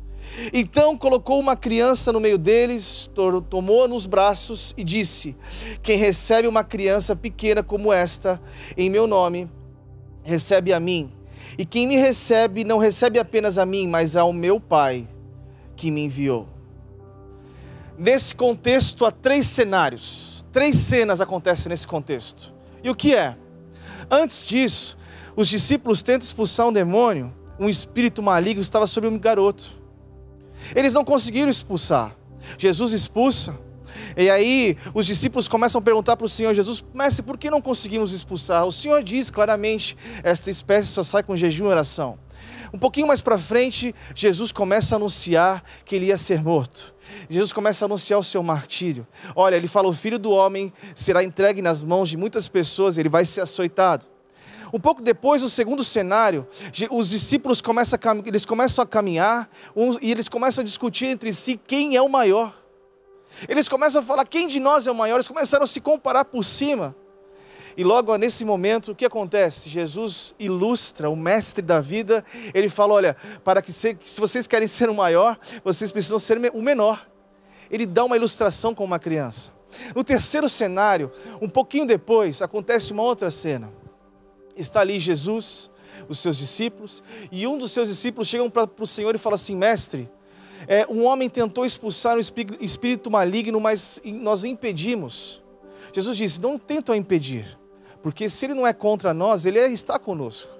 [0.54, 3.10] Então colocou uma criança no meio deles,
[3.50, 5.36] tomou-a nos braços e disse:
[5.82, 8.40] Quem recebe uma criança pequena como esta,
[8.78, 9.50] em meu nome,
[10.24, 11.12] recebe a mim.
[11.58, 15.08] E quem me recebe, não recebe apenas a mim, mas ao meu Pai
[15.76, 16.48] que me enviou.
[17.98, 22.54] Nesse contexto, há três cenários, três cenas acontecem nesse contexto.
[22.84, 23.36] E o que é?
[24.10, 24.98] Antes disso,
[25.36, 29.78] os discípulos tentam expulsar um demônio, um espírito maligno estava sobre um garoto.
[30.76, 32.16] Eles não conseguiram expulsar.
[32.58, 33.58] Jesus expulsa.
[34.16, 37.62] E aí os discípulos começam a perguntar para o Senhor Jesus, mestre, por que não
[37.62, 38.66] conseguimos expulsar?
[38.66, 42.18] O Senhor diz claramente, esta espécie só sai com jejum e oração.
[42.74, 46.94] Um pouquinho mais para frente, Jesus começa a anunciar que ele ia ser morto.
[47.30, 49.08] Jesus começa a anunciar o seu martírio.
[49.36, 53.10] Olha, ele fala: o filho do homem será entregue nas mãos de muitas pessoas, ele
[53.10, 54.06] vai ser açoitado.
[54.74, 56.46] Um pouco depois, o segundo cenário,
[56.92, 59.50] os discípulos começam a, eles começam a caminhar
[60.02, 62.54] e eles começam a discutir entre si quem é o maior.
[63.48, 66.26] Eles começam a falar quem de nós é o maior, eles começaram a se comparar
[66.26, 66.96] por cima.
[67.78, 69.70] E logo nesse momento, o que acontece?
[69.70, 72.26] Jesus ilustra o mestre da vida.
[72.52, 76.40] Ele fala: olha, para que se, se vocês querem ser o maior, vocês precisam ser
[76.54, 77.08] o menor.
[77.70, 79.52] Ele dá uma ilustração com uma criança.
[79.96, 83.72] No terceiro cenário, um pouquinho depois, acontece uma outra cena.
[84.56, 85.70] Está ali Jesus,
[86.10, 89.56] os seus discípulos, e um dos seus discípulos chega para o Senhor e fala assim:
[89.56, 90.10] Mestre,
[90.68, 95.44] é, um homem tentou expulsar um espírito maligno, mas nós impedimos.
[95.94, 97.58] Jesus disse: Não tentam impedir,
[98.02, 100.52] porque se ele não é contra nós, ele é, está conosco.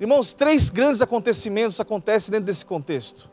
[0.00, 3.30] Irmãos, três grandes acontecimentos acontecem dentro desse contexto.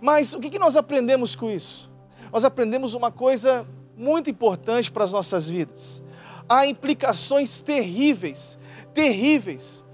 [0.00, 1.90] Mas o que nós aprendemos com isso?
[2.32, 3.66] Nós aprendemos uma coisa
[3.96, 6.02] muito importante para as nossas vidas.
[6.48, 8.58] Há implicações terríveis,
[8.94, 9.84] terríveis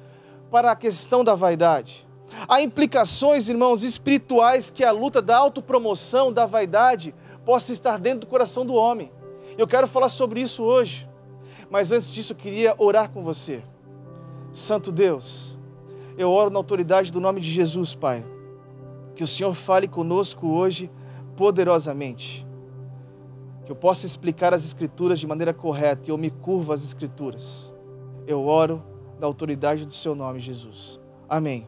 [0.50, 2.06] para a questão da vaidade.
[2.48, 8.26] Há implicações, irmãos, espirituais que a luta da autopromoção, da vaidade, possa estar dentro do
[8.26, 9.10] coração do homem.
[9.56, 11.08] Eu quero falar sobre isso hoje.
[11.70, 13.62] Mas antes disso, eu queria orar com você.
[14.52, 15.56] Santo Deus,
[16.16, 18.24] eu oro na autoridade do nome de Jesus, Pai.
[19.14, 20.90] Que o Senhor fale conosco hoje
[21.36, 22.46] poderosamente.
[23.64, 27.72] Que eu possa explicar as Escrituras de maneira correta e eu me curvo às Escrituras.
[28.26, 28.82] Eu oro
[29.20, 30.98] na autoridade do Seu nome, Jesus.
[31.28, 31.66] Amém.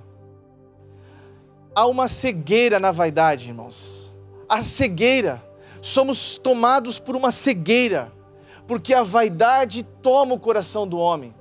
[1.75, 4.15] Há uma cegueira na vaidade, irmãos.
[4.49, 5.43] A cegueira.
[5.83, 8.13] Somos tomados por uma cegueira
[8.71, 11.35] porque a vaidade toma o coração do homem.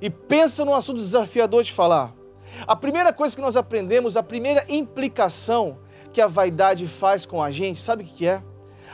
[0.00, 2.14] E pensa num assunto desafiador de falar.
[2.66, 7.50] A primeira coisa que nós aprendemos, a primeira implicação que a vaidade faz com a
[7.50, 8.42] gente, sabe o que é?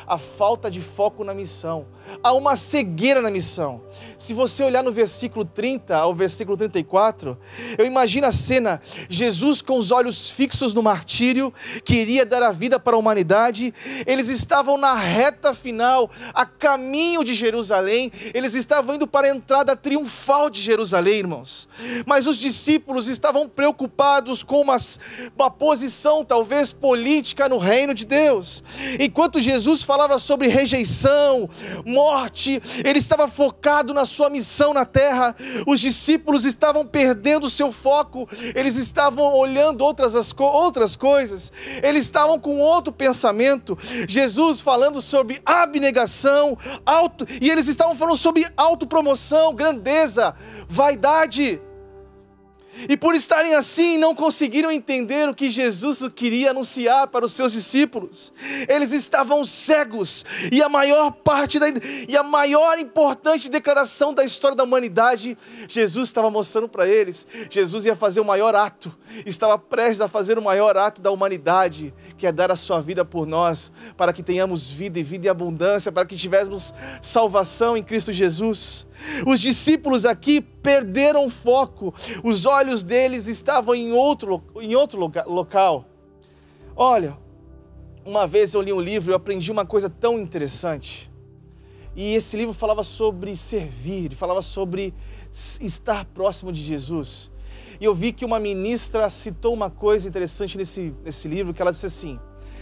[0.05, 1.87] A falta de foco na missão,
[2.22, 3.82] há uma cegueira na missão.
[4.18, 7.38] Se você olhar no versículo 30 ao versículo 34,
[7.78, 11.52] eu imagino a cena: Jesus com os olhos fixos no martírio,
[11.84, 13.72] que iria dar a vida para a humanidade.
[14.06, 18.12] Eles estavam na reta final, a caminho de Jerusalém.
[18.34, 21.66] Eles estavam indo para a entrada triunfal de Jerusalém, irmãos.
[22.04, 24.76] Mas os discípulos estavam preocupados com uma,
[25.34, 28.62] uma posição, talvez política, no reino de Deus.
[28.98, 31.48] Enquanto Jesus falava sobre rejeição,
[32.01, 35.36] morte, ele estava focado na sua missão na terra.
[35.66, 42.05] Os discípulos estavam perdendo o seu foco, eles estavam olhando outras, as, outras coisas, eles
[42.05, 43.78] estavam com outro pensamento.
[44.09, 50.34] Jesus falando sobre abnegação, auto, e eles estavam falando sobre autopromoção, grandeza,
[50.66, 51.61] vaidade.
[52.89, 57.53] E por estarem assim, não conseguiram entender o que Jesus queria anunciar para os seus
[57.53, 58.33] discípulos.
[58.68, 60.24] Eles estavam cegos.
[60.53, 61.66] E a maior parte da
[62.09, 65.37] e a maior importante declaração da história da humanidade,
[65.68, 67.26] Jesus estava mostrando para eles.
[67.49, 71.95] Jesus ia fazer o maior ato, estava prestes a fazer o maior ato da humanidade,
[72.21, 75.31] que é dar a sua vida por nós, para que tenhamos vida e vida em
[75.31, 78.87] abundância, para que tivéssemos salvação em Cristo Jesus.
[79.27, 85.87] Os discípulos aqui perderam o foco, os olhos deles estavam em outro, em outro local.
[86.77, 87.16] Olha,
[88.05, 91.11] uma vez eu li um livro e aprendi uma coisa tão interessante.
[91.97, 94.93] E esse livro falava sobre servir, falava sobre
[95.33, 97.31] estar próximo de Jesus.
[97.81, 101.72] E eu vi que uma ministra citou uma coisa interessante nesse, nesse livro, que ela
[101.72, 102.20] disse assim: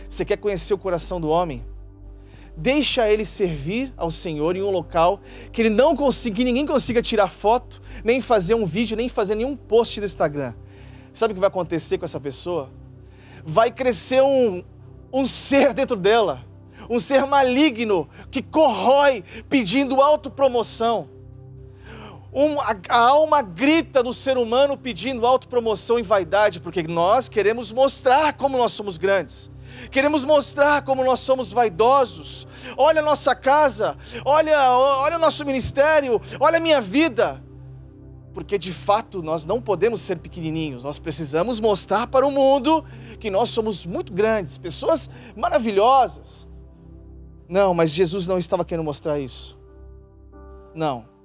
[0.08, 1.64] Você quer conhecer o coração do homem?
[2.58, 5.20] deixa ele servir ao Senhor em um local
[5.52, 9.56] que ele não consiga, ninguém consiga tirar foto, nem fazer um vídeo, nem fazer nenhum
[9.56, 10.52] post no Instagram.
[11.12, 12.70] Sabe o que vai acontecer com essa pessoa?
[13.44, 14.62] Vai crescer um,
[15.12, 16.44] um ser dentro dela,
[16.90, 21.08] um ser maligno que corrói pedindo autopromoção.
[22.40, 27.72] Um, a, a alma grita do ser humano pedindo autopromoção e vaidade, porque nós queremos
[27.72, 29.50] mostrar como nós somos grandes
[29.90, 32.48] queremos mostrar como nós somos vaidosos.
[32.76, 37.42] Olha a nossa casa, olha, olha o nosso ministério, olha a minha vida.
[38.32, 42.84] Porque de fato nós não podemos ser pequenininhos, nós precisamos mostrar para o mundo
[43.18, 46.46] que nós somos muito grandes, pessoas maravilhosas.
[47.48, 49.58] Não, mas Jesus não estava querendo mostrar isso.
[50.74, 51.17] Não.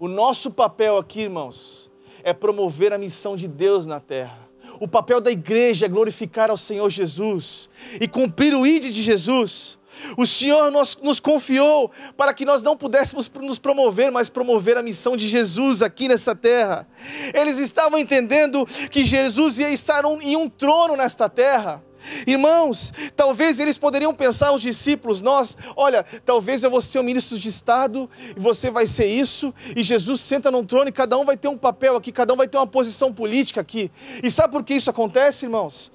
[0.00, 1.90] O nosso papel aqui, irmãos,
[2.22, 4.48] é promover a missão de Deus na terra.
[4.80, 7.68] O papel da igreja é glorificar ao Senhor Jesus
[8.00, 9.78] e cumprir o ID de Jesus.
[10.16, 14.82] O Senhor nos, nos, confiou para que nós não pudéssemos nos promover, mas promover a
[14.82, 16.88] missão de Jesus aqui nessa terra.
[17.34, 21.84] Eles estavam entendendo que Jesus ia estar um, em um trono nesta terra.
[22.26, 27.38] Irmãos, talvez eles poderiam pensar, os discípulos, nós, olha, talvez eu vou ser o ministro
[27.38, 31.24] de Estado, e você vai ser isso, e Jesus senta num trono e cada um
[31.24, 33.90] vai ter um papel aqui, cada um vai ter uma posição política aqui.
[34.22, 35.90] E sabe por que isso acontece, irmãos?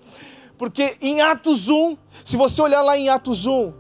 [0.58, 3.74] Porque em Atos 1, se você olhar lá em Atos 1,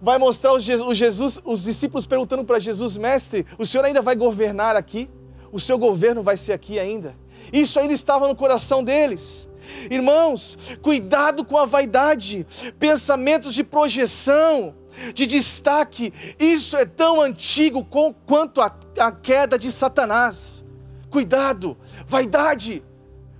[0.00, 4.76] vai mostrar os, Jesus, os discípulos perguntando para Jesus, mestre, o senhor ainda vai governar
[4.76, 5.08] aqui?
[5.52, 7.16] O seu governo vai ser aqui ainda?
[7.52, 9.48] Isso ainda estava no coração deles.
[9.90, 12.46] Irmãos, cuidado com a vaidade,
[12.78, 14.74] pensamentos de projeção,
[15.14, 16.12] de destaque.
[16.38, 17.86] Isso é tão antigo
[18.26, 20.64] quanto a, a queda de Satanás.
[21.10, 22.82] Cuidado, vaidade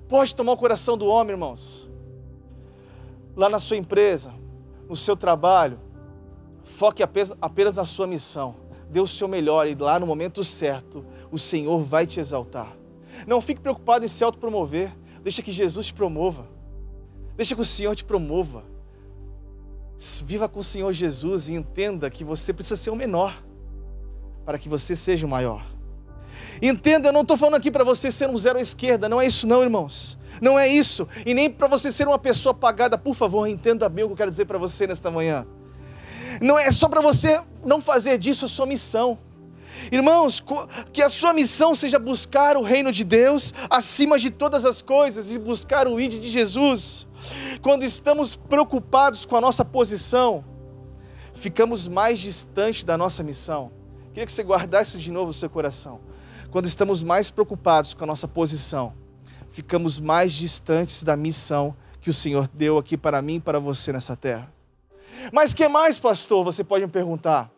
[0.09, 1.89] pode tomar o coração do homem, irmãos.
[3.37, 4.33] Lá na sua empresa,
[4.89, 5.79] no seu trabalho,
[6.63, 8.55] foque apenas, apenas na sua missão.
[8.89, 12.77] Dê o seu melhor e lá no momento certo, o Senhor vai te exaltar.
[13.27, 14.95] Não fique preocupado em se autopromover.
[15.27, 16.47] Deixa que Jesus te promova.
[17.37, 18.63] Deixa que o Senhor te promova.
[20.25, 23.43] Viva com o Senhor Jesus e entenda que você precisa ser o menor
[24.45, 25.67] para que você seja o maior.
[26.63, 29.27] Entenda, eu não estou falando aqui para você ser um zero à esquerda, não é
[29.27, 30.17] isso não, irmãos.
[30.41, 31.09] Não é isso.
[31.27, 34.17] E nem para você ser uma pessoa pagada, por favor, entenda bem o que eu
[34.19, 35.45] quero dizer para você nesta manhã.
[36.41, 39.19] Não é só para você não fazer disso a sua missão.
[39.91, 40.43] Irmãos,
[40.93, 45.31] que a sua missão seja buscar o reino de Deus acima de todas as coisas
[45.31, 47.07] e buscar o ID de Jesus.
[47.63, 50.45] Quando estamos preocupados com a nossa posição,
[51.35, 53.71] ficamos mais distantes da nossa missão.
[54.09, 56.01] Queria que você guardasse de novo o seu coração.
[56.51, 58.95] Quando estamos mais preocupados com a nossa posição,
[59.51, 63.93] ficamos mais distantes da missão que o Senhor deu aqui para mim e para você
[63.93, 64.51] nessa terra.
[65.33, 66.45] Mas que mais, pastor?
[66.45, 67.51] Você pode me perguntar.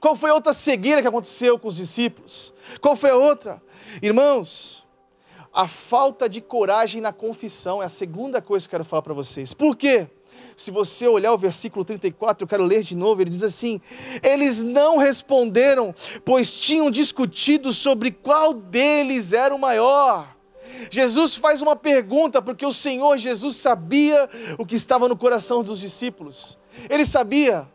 [0.00, 2.52] Qual foi outra cegueira que aconteceu com os discípulos?
[2.80, 3.62] Qual foi a outra?
[4.02, 4.86] Irmãos,
[5.52, 9.14] a falta de coragem na confissão é a segunda coisa que eu quero falar para
[9.14, 9.54] vocês.
[9.54, 10.08] Por quê?
[10.58, 13.80] se você olhar o versículo 34, eu quero ler de novo, ele diz assim:
[14.22, 20.36] Eles não responderam, pois tinham discutido sobre qual deles era o maior.
[20.90, 25.80] Jesus faz uma pergunta, porque o Senhor Jesus sabia o que estava no coração dos
[25.80, 26.58] discípulos.
[26.90, 27.66] Ele sabia.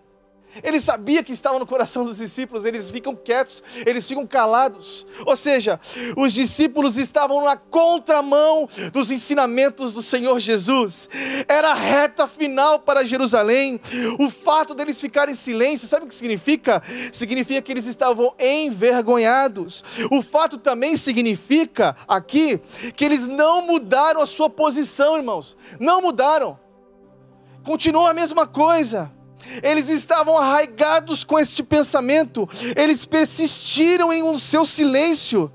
[0.61, 5.05] Ele sabia que estava no coração dos discípulos, eles ficam quietos, eles ficam calados.
[5.25, 5.79] Ou seja,
[6.15, 11.09] os discípulos estavam na contramão dos ensinamentos do Senhor Jesus.
[11.47, 13.79] Era a reta final para Jerusalém.
[14.19, 16.83] O fato deles ficarem em silêncio, sabe o que significa?
[17.11, 19.83] Significa que eles estavam envergonhados.
[20.11, 22.59] O fato também significa aqui
[22.95, 25.57] que eles não mudaram a sua posição, irmãos.
[25.79, 26.59] Não mudaram.
[27.63, 29.11] Continuou a mesma coisa.
[29.61, 35.51] Eles estavam arraigados com este pensamento, eles persistiram em um seu silêncio,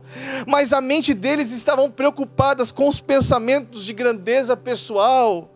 [0.47, 5.55] mas a mente deles estavam preocupadas com os pensamentos de grandeza pessoal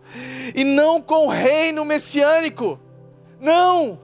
[0.54, 2.78] e não com o reino messiânico.
[3.40, 4.00] Não!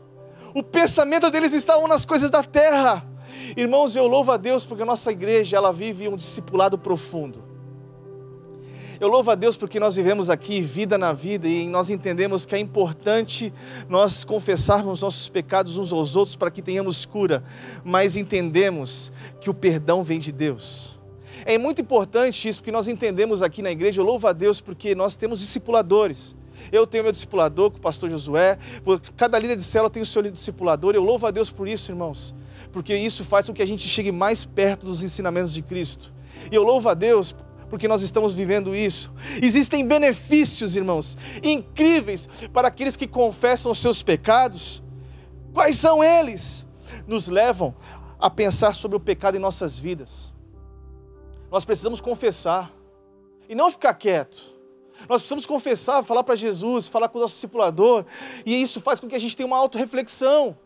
[0.55, 3.07] O pensamento deles estava nas coisas da terra.
[3.57, 7.48] Irmãos, eu louvo a Deus porque a nossa igreja ela vive um discipulado profundo.
[9.01, 12.57] Eu louvo a Deus porque nós vivemos aqui vida na vida e nós entendemos que
[12.57, 13.53] é importante
[13.89, 17.45] nós confessarmos nossos pecados uns aos outros para que tenhamos cura,
[17.85, 20.99] mas entendemos que o perdão vem de Deus.
[21.45, 24.97] É muito importante isso porque nós entendemos aqui na igreja, eu louvo a Deus porque
[24.97, 26.35] nós temos discipuladores.
[26.73, 28.59] Eu tenho meu discipulador com o pastor Josué,
[29.17, 30.97] cada líder de célula tem o seu discipulador.
[30.97, 32.35] Eu louvo a Deus por isso, irmãos,
[32.73, 36.13] porque isso faz com que a gente chegue mais perto dos ensinamentos de Cristo.
[36.51, 37.35] E eu louvo a Deus
[37.69, 39.13] porque nós estamos vivendo isso.
[39.43, 44.83] Existem benefícios, irmãos, incríveis para aqueles que confessam os seus pecados.
[45.53, 46.65] Quais são eles?
[47.07, 47.75] Nos levam
[48.19, 50.33] a pensar sobre o pecado em nossas vidas.
[51.51, 52.73] Nós precisamos confessar
[53.49, 54.59] e não ficar quieto.
[55.09, 58.05] Nós precisamos confessar, falar para Jesus, falar com o nosso discipulador,
[58.45, 60.59] e isso faz com que a gente tenha uma autorreflexão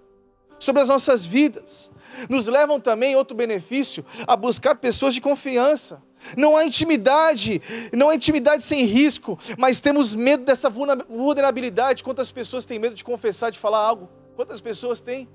[0.58, 1.90] sobre as nossas vidas.
[2.28, 6.02] Nos levam também, outro benefício, a buscar pessoas de confiança.
[6.36, 7.60] Não há intimidade,
[7.92, 12.02] não há intimidade sem risco, mas temos medo dessa vulnerabilidade.
[12.02, 14.08] Quantas pessoas têm medo de confessar, de falar algo?
[14.36, 15.28] Quantas pessoas têm?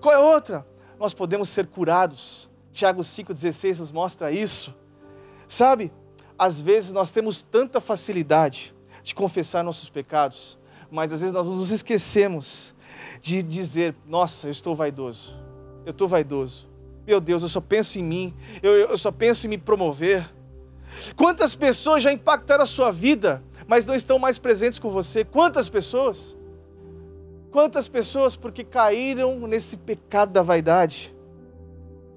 [0.00, 0.66] Qual é outra?
[0.98, 2.48] Nós podemos ser curados.
[2.72, 4.74] Tiago 5,16 nos mostra isso.
[5.48, 5.92] Sabe,
[6.38, 10.58] às vezes nós temos tanta facilidade de confessar nossos pecados,
[10.90, 12.74] mas às vezes nós nos esquecemos
[13.20, 15.36] de dizer: Nossa, eu estou vaidoso,
[15.84, 16.69] eu estou vaidoso
[17.10, 20.32] meu Deus, eu só penso em mim, eu, eu só penso em me promover.
[21.16, 25.24] Quantas pessoas já impactaram a sua vida, mas não estão mais presentes com você?
[25.24, 26.38] Quantas pessoas?
[27.50, 31.12] Quantas pessoas porque caíram nesse pecado da vaidade?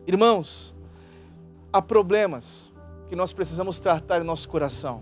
[0.05, 0.75] Irmãos,
[1.71, 2.71] há problemas
[3.09, 5.01] que nós precisamos tratar em nosso coração.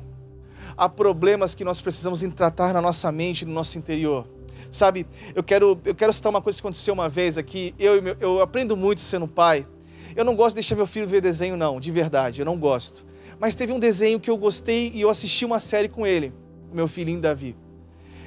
[0.77, 4.25] Há problemas que nós precisamos tratar na nossa mente, no nosso interior.
[4.71, 7.75] Sabe, eu quero, eu quero citar uma coisa que aconteceu uma vez aqui.
[7.77, 9.67] Eu, eu aprendo muito sendo pai.
[10.16, 13.05] Eu não gosto de deixar meu filho ver desenho, não, de verdade, eu não gosto.
[13.39, 16.34] Mas teve um desenho que eu gostei e eu assisti uma série com ele,
[16.72, 17.55] o meu filhinho Davi.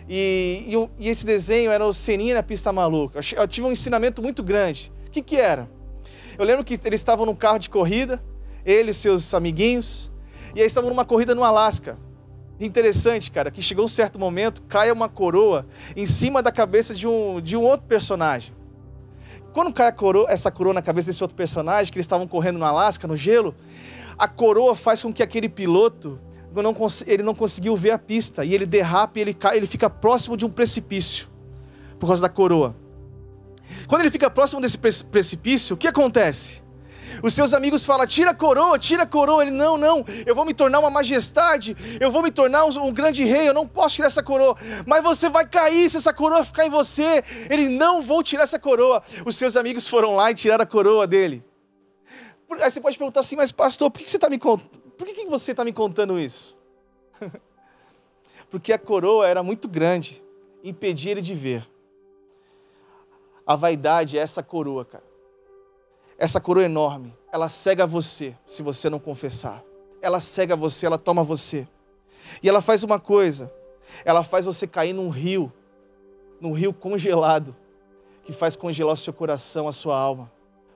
[0.08, 3.20] E, e, e esse desenho era o Seninha na Pista Maluca.
[3.36, 4.92] Eu, tive um ensinamento muito grande.
[5.06, 5.70] O que, que era?
[6.38, 8.22] Eu lembro que eles estavam num carro de corrida,
[8.64, 10.10] ele e seus amiguinhos,
[10.54, 11.96] e aí estavam numa corrida no Alasca.
[12.58, 15.66] Interessante, cara, que chegou um certo momento, cai uma coroa
[15.96, 18.54] em cima da cabeça de um, de um outro personagem.
[19.54, 22.64] Quando cai coroa, essa coroa na cabeça desse outro personagem, que eles estavam correndo no
[22.64, 23.54] Alasca, no gelo,
[24.18, 26.18] a coroa faz com que aquele piloto
[26.52, 26.74] não,
[27.06, 30.36] ele não conseguiu ver a pista e ele derrapa e ele cai, ele fica próximo
[30.36, 31.28] de um precipício
[32.00, 32.74] por causa da coroa.
[33.86, 36.60] Quando ele fica próximo desse precipício, o que acontece?
[37.24, 39.42] Os seus amigos falam: tira a coroa, tira a coroa.
[39.42, 42.92] Ele: não, não, eu vou me tornar uma majestade, eu vou me tornar um, um
[42.92, 44.54] grande rei, eu não posso tirar essa coroa.
[44.86, 47.24] Mas você vai cair se essa coroa ficar em você.
[47.48, 49.02] Ele: não vou tirar essa coroa.
[49.24, 51.42] Os seus amigos foram lá e tiraram a coroa dele.
[52.60, 54.68] Aí você pode perguntar assim: mas pastor, por que você está me contando?
[54.98, 56.54] Por que você está me contando isso?
[58.50, 60.22] Porque a coroa era muito grande,
[60.62, 61.66] impedia ele de ver.
[63.46, 65.13] A vaidade é essa coroa, cara
[66.18, 69.62] essa coroa enorme, ela cega você se você não confessar.
[70.00, 71.66] Ela cega você, ela toma você.
[72.42, 73.52] E ela faz uma coisa:
[74.04, 75.52] ela faz você cair num rio,
[76.40, 77.56] num rio congelado,
[78.22, 80.30] que faz congelar o seu coração, a sua alma.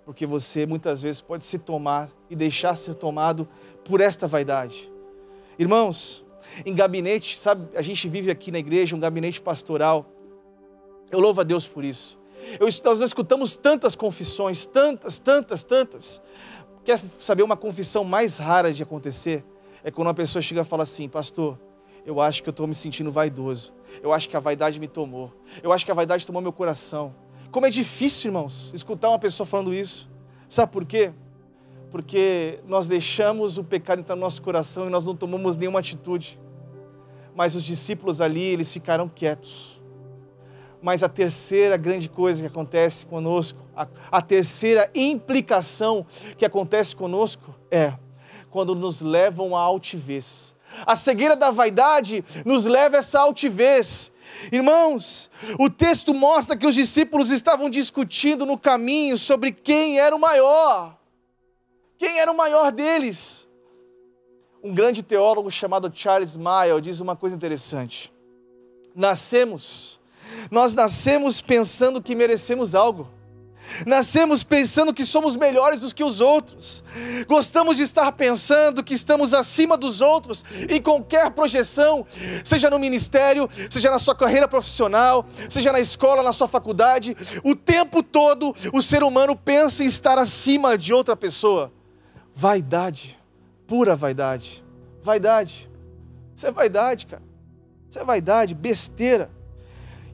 [0.04, 3.46] Porque você muitas vezes pode se tomar e deixar ser tomado
[3.84, 4.90] por esta vaidade.
[5.58, 6.24] Irmãos,
[6.64, 10.06] em gabinete, sabe, a gente vive aqui na igreja um gabinete pastoral.
[11.10, 12.17] Eu louvo a Deus por isso.
[12.58, 16.22] Eu, nós escutamos tantas confissões, tantas, tantas, tantas.
[16.84, 19.44] Quer saber uma confissão mais rara de acontecer?
[19.84, 21.58] É quando uma pessoa chega e fala assim, pastor,
[22.04, 23.74] eu acho que eu estou me sentindo vaidoso.
[24.02, 25.32] Eu acho que a vaidade me tomou.
[25.62, 27.14] Eu acho que a vaidade tomou meu coração.
[27.50, 30.08] Como é difícil, irmãos, escutar uma pessoa falando isso.
[30.48, 31.12] Sabe por quê?
[31.90, 36.38] Porque nós deixamos o pecado entrar no nosso coração e nós não tomamos nenhuma atitude.
[37.34, 39.77] Mas os discípulos ali, eles ficaram quietos.
[40.80, 46.06] Mas a terceira grande coisa que acontece conosco, a, a terceira implicação
[46.36, 47.94] que acontece conosco é
[48.50, 50.54] quando nos levam à altivez.
[50.86, 54.12] A cegueira da vaidade nos leva a essa altivez.
[54.52, 60.20] Irmãos, o texto mostra que os discípulos estavam discutindo no caminho sobre quem era o
[60.20, 60.96] maior.
[61.96, 63.46] Quem era o maior deles?
[64.62, 68.12] Um grande teólogo chamado Charles Mayer diz uma coisa interessante.
[68.94, 69.97] Nascemos,
[70.50, 73.08] nós nascemos pensando que merecemos algo.
[73.86, 76.82] Nascemos pensando que somos melhores do que os outros.
[77.26, 82.06] Gostamos de estar pensando que estamos acima dos outros em qualquer projeção,
[82.44, 87.16] seja no ministério, seja na sua carreira profissional, seja na escola, na sua faculdade.
[87.44, 91.72] O tempo todo o ser humano pensa em estar acima de outra pessoa.
[92.34, 93.18] Vaidade,
[93.66, 94.64] pura vaidade.
[95.02, 95.70] Vaidade.
[96.34, 97.22] Isso é vaidade, cara.
[97.90, 99.30] Isso é vaidade, besteira.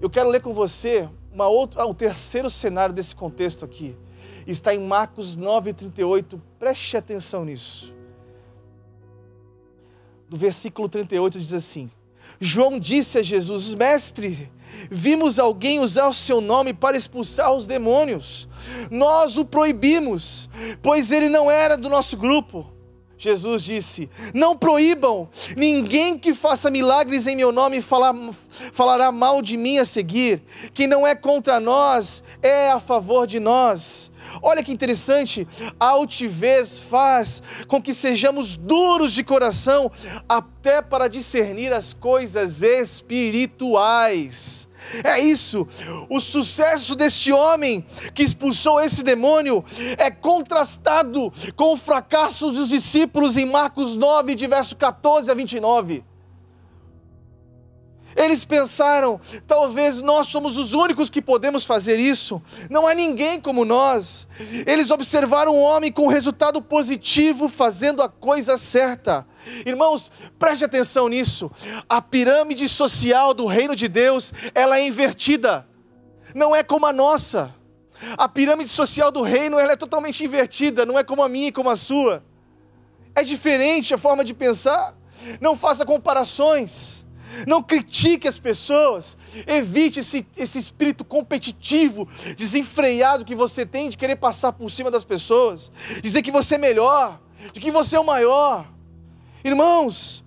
[0.04, 3.96] Eu quero ler com você uma outra, ah, o terceiro cenário desse contexto aqui
[4.46, 6.38] está em Marcos 9,38.
[6.58, 7.94] Preste atenção nisso.
[10.28, 11.90] Do versículo 38 diz assim:
[12.38, 14.52] João disse a Jesus: Mestre,
[14.90, 18.46] vimos alguém usar o seu nome para expulsar os demônios.
[18.90, 20.50] Nós o proibimos,
[20.82, 22.73] pois ele não era do nosso grupo.
[23.24, 28.14] Jesus disse: Não proíbam, ninguém que faça milagres em meu nome falar,
[28.70, 30.42] falará mal de mim a seguir.
[30.74, 34.12] Quem não é contra nós é a favor de nós.
[34.42, 35.48] Olha que interessante,
[35.80, 39.90] a altivez faz com que sejamos duros de coração,
[40.28, 44.68] até para discernir as coisas espirituais.
[45.02, 45.66] É isso.
[46.08, 49.64] O sucesso deste homem que expulsou esse demônio
[49.98, 56.04] é contrastado com o fracasso dos discípulos em Marcos 9, de verso 14 a 29.
[58.16, 63.64] Eles pensaram, talvez nós somos os únicos que podemos fazer isso, não há ninguém como
[63.64, 64.28] nós.
[64.66, 69.26] Eles observaram um homem com resultado positivo fazendo a coisa certa.
[69.66, 71.50] Irmãos, preste atenção nisso.
[71.88, 75.66] A pirâmide social do reino de Deus, ela é invertida.
[76.34, 77.54] Não é como a nossa.
[78.16, 81.52] A pirâmide social do reino, ela é totalmente invertida, não é como a minha e
[81.52, 82.22] como a sua.
[83.14, 84.94] É diferente a forma de pensar.
[85.40, 87.04] Não faça comparações.
[87.46, 89.16] Não critique as pessoas.
[89.46, 95.04] Evite esse, esse espírito competitivo, desenfreado que você tem de querer passar por cima das
[95.04, 95.70] pessoas,
[96.02, 97.20] dizer que você é melhor,
[97.52, 98.66] de que você é o maior.
[99.44, 100.24] Irmãos,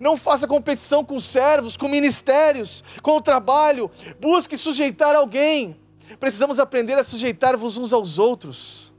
[0.00, 3.90] não faça competição com servos, com ministérios, com o trabalho.
[4.20, 5.76] Busque sujeitar alguém.
[6.18, 8.92] Precisamos aprender a sujeitar-vos uns aos outros.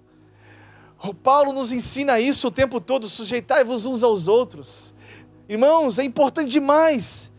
[1.02, 4.94] O Paulo nos ensina isso o tempo todo: sujeitai-vos uns aos outros.
[5.48, 7.32] Irmãos, é importante demais.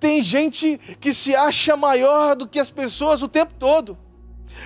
[0.00, 3.96] Tem gente que se acha maior do que as pessoas o tempo todo.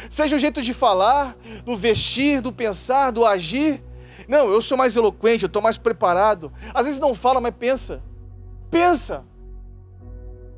[0.09, 3.83] Seja o jeito de falar, do vestir, do pensar, do agir.
[4.29, 6.53] Não, eu sou mais eloquente, eu estou mais preparado.
[6.73, 8.03] Às vezes não fala, mas pensa.
[8.71, 9.25] Pensa.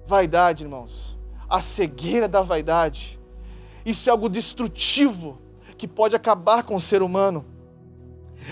[0.06, 1.18] Vaidade, irmãos.
[1.48, 3.18] A cegueira da vaidade.
[3.84, 5.38] Isso é algo destrutivo
[5.76, 7.44] que pode acabar com o ser humano.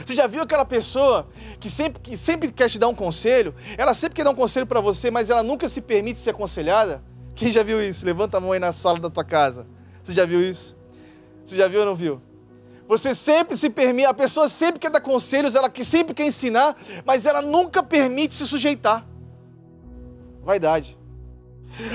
[0.04, 1.28] Você já viu aquela pessoa
[1.60, 3.54] que sempre, que sempre quer te dar um conselho?
[3.76, 7.02] Ela sempre quer dar um conselho para você, mas ela nunca se permite ser aconselhada?
[7.34, 8.04] Quem já viu isso?
[8.04, 9.66] Levanta a mão aí na sala da tua casa.
[10.02, 10.76] Você já viu isso?
[11.44, 12.20] Você já viu ou não viu?
[12.88, 17.24] Você sempre se permite, a pessoa sempre quer dar conselhos, ela sempre quer ensinar, mas
[17.24, 19.06] ela nunca permite se sujeitar.
[20.42, 20.98] Vaidade.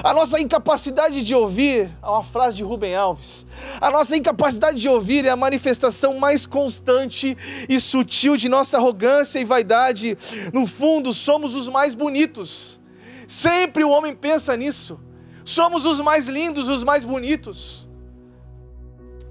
[0.03, 3.45] A nossa incapacidade de ouvir, é uma frase de Rubem Alves.
[3.79, 7.37] A nossa incapacidade de ouvir é a manifestação mais constante
[7.69, 10.17] e sutil de nossa arrogância e vaidade.
[10.53, 12.79] No fundo, somos os mais bonitos.
[13.27, 14.99] Sempre o homem pensa nisso.
[15.45, 17.87] Somos os mais lindos, os mais bonitos.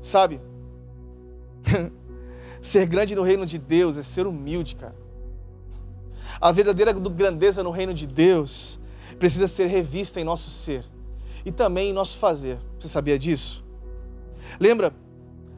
[0.01, 0.41] Sabe?
[2.63, 4.97] ser grande no reino de Deus é ser humilde, cara.
[6.41, 8.79] A verdadeira grandeza no reino de Deus
[9.19, 10.85] precisa ser revista em nosso ser
[11.45, 12.59] e também em nosso fazer.
[12.79, 13.65] Você sabia disso?
[14.59, 14.93] Lembra?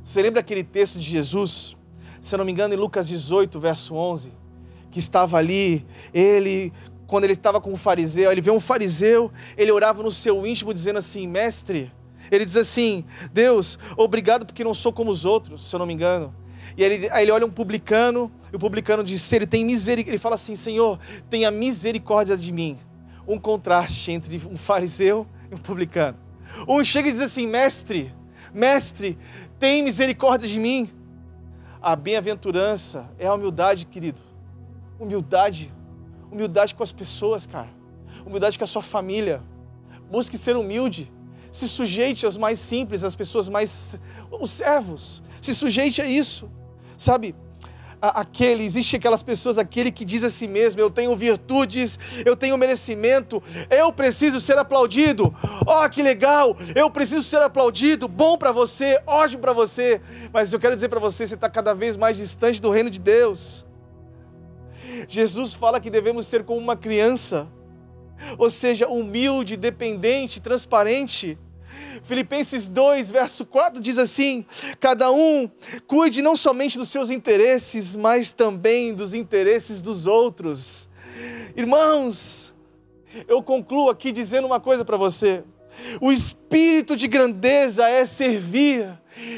[0.02, 1.76] Você lembra aquele texto de Jesus,
[2.20, 4.32] se eu não me engano, em Lucas 18, verso 11,
[4.90, 6.72] que estava ali, ele,
[7.06, 10.72] quando ele estava com o fariseu, ele vê um fariseu, ele orava no seu íntimo
[10.72, 11.93] dizendo assim: Mestre,
[12.30, 15.94] ele diz assim: Deus, obrigado porque não sou como os outros, se eu não me
[15.94, 16.35] engano.
[16.76, 20.18] E ele, aí ele olha um publicano, e o publicano diz: ele tem misericórdia, ele
[20.18, 20.98] fala assim: Senhor,
[21.28, 22.78] tenha misericórdia de mim
[23.28, 26.16] um contraste entre um fariseu e um publicano.
[26.66, 28.12] Um chega e diz assim: Mestre,
[28.55, 29.18] mestre,
[29.59, 30.90] tem misericórdia de mim.
[31.80, 34.22] A bem-aventurança é a humildade, querido.
[34.98, 35.72] Humildade.
[36.32, 37.68] Humildade com as pessoas, cara.
[38.26, 39.42] Humildade com a sua família.
[40.10, 41.12] Busque ser humilde.
[41.52, 44.00] Se sujeite aos mais simples, às pessoas mais.
[44.40, 45.22] os servos.
[45.40, 46.50] Se sujeite a isso.
[46.96, 47.34] Sabe?
[48.01, 52.57] Aquele, existe aquelas pessoas, aquele que diz a si mesmo: eu tenho virtudes, eu tenho
[52.57, 55.35] merecimento, eu preciso ser aplaudido.
[55.66, 56.57] Oh, que legal!
[56.75, 60.01] Eu preciso ser aplaudido, bom para você, ótimo para você.
[60.33, 63.01] Mas eu quero dizer para você: você está cada vez mais distante do reino de
[63.01, 63.66] Deus.
[65.09, 67.47] Jesus fala que devemos ser como uma criança,
[68.37, 71.39] ou seja, humilde, dependente, transparente.
[72.03, 74.45] Filipenses 2, verso 4 diz assim:
[74.81, 75.51] Cada um
[75.86, 80.89] cuide não somente dos seus interesses, mas também dos interesses dos outros.
[81.57, 82.55] Irmãos,
[83.27, 85.43] eu concluo aqui dizendo uma coisa para você.
[86.01, 88.89] O espírito de grandeza é servir,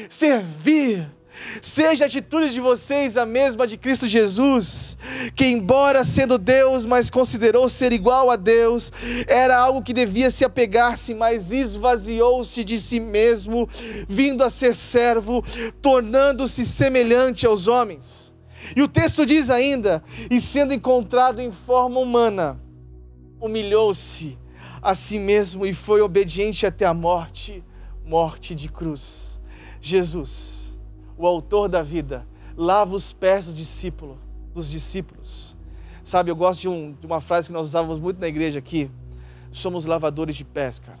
[0.09, 1.11] servir
[1.61, 4.97] Seja a atitude de vocês a mesma de Cristo Jesus,
[5.35, 8.91] que, embora sendo Deus, mas considerou ser igual a Deus,
[9.27, 13.67] era algo que devia se apegar-se, mas esvaziou-se de si mesmo,
[14.07, 15.43] vindo a ser servo,
[15.81, 18.33] tornando-se semelhante aos homens.
[18.75, 22.61] E o texto diz ainda: e sendo encontrado em forma humana,
[23.39, 24.37] humilhou-se
[24.81, 27.63] a si mesmo e foi obediente até a morte
[28.03, 29.39] morte de cruz.
[29.79, 30.60] Jesus
[31.21, 32.27] o autor da vida,
[32.57, 34.17] lava os pés do discípulo,
[34.53, 35.55] dos discípulos.
[36.03, 38.89] Sabe, eu gosto de, um, de uma frase que nós usávamos muito na igreja aqui.
[39.51, 40.99] Somos lavadores de pés, cara.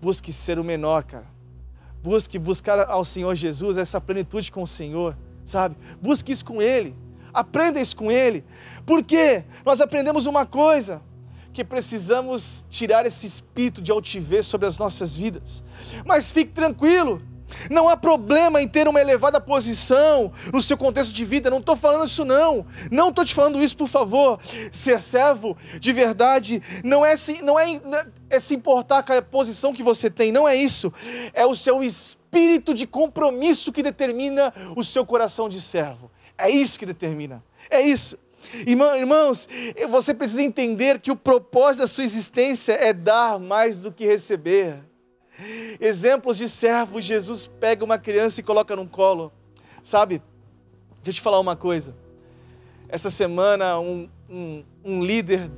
[0.00, 1.26] Busque ser o menor, cara.
[2.02, 5.76] Busque buscar ao Senhor Jesus essa plenitude com o Senhor, sabe?
[6.00, 6.94] Busque isso com Ele.
[7.32, 8.44] Aprenda isso com Ele.
[8.86, 11.02] Porque nós aprendemos uma coisa,
[11.54, 15.62] que precisamos tirar esse espírito de altivez sobre as nossas vidas.
[16.04, 17.22] Mas fique tranquilo,
[17.70, 21.76] não há problema em ter uma elevada posição no seu contexto de vida, não estou
[21.76, 22.66] falando isso não.
[22.90, 24.40] Não estou te falando isso, por favor.
[24.72, 27.80] Ser servo de verdade não é, se, não é,
[28.30, 30.92] é se importar com a posição que você tem, não é isso.
[31.32, 36.10] É o seu espírito de compromisso que determina o seu coração de servo.
[36.36, 37.42] É isso que determina.
[37.70, 38.18] É isso.
[38.66, 39.48] Irmãos,
[39.88, 44.84] você precisa entender que o propósito da sua existência é dar mais do que receber.
[45.80, 49.32] Exemplos de servos, Jesus pega uma criança e coloca num colo.
[49.82, 50.22] Sabe,
[51.02, 51.94] deixa eu te falar uma coisa.
[52.88, 55.50] Essa semana, um, um, um líder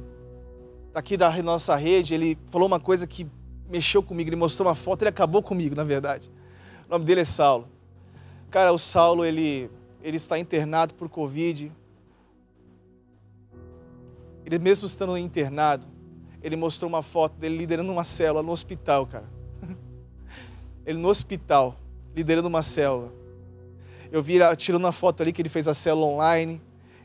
[0.94, 3.27] aqui da nossa rede, ele falou uma coisa que
[3.69, 4.31] mexeu comigo.
[4.31, 6.31] Ele mostrou uma foto, ele acabou comigo, na verdade.
[6.86, 7.69] O nome dele é Saulo.
[8.51, 9.70] Cara, o Saulo, ele,
[10.03, 11.70] ele está internado por Covid.
[14.47, 15.86] Ele mesmo estando internado,
[16.43, 19.35] ele mostrou uma foto dele liderando uma célula no hospital, cara
[20.86, 21.76] ele no hospital,
[22.14, 23.12] liderando uma célula.
[24.12, 26.62] Eu vi tirando uma foto ali que ele fez a célula online,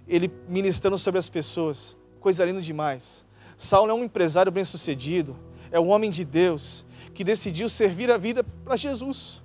[0.07, 1.97] ele ministrando sobre as pessoas.
[2.19, 3.25] Coisa linda demais.
[3.57, 5.35] Saulo é um empresário bem-sucedido,
[5.71, 9.41] é um homem de Deus que decidiu servir a vida para Jesus.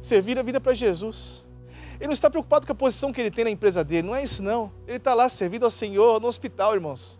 [0.00, 1.44] Servir a vida para Jesus.
[1.98, 4.24] Ele não está preocupado com a posição que ele tem na empresa dele, não é
[4.24, 4.72] isso não.
[4.88, 7.16] Ele está lá servindo ao Senhor no hospital, irmãos.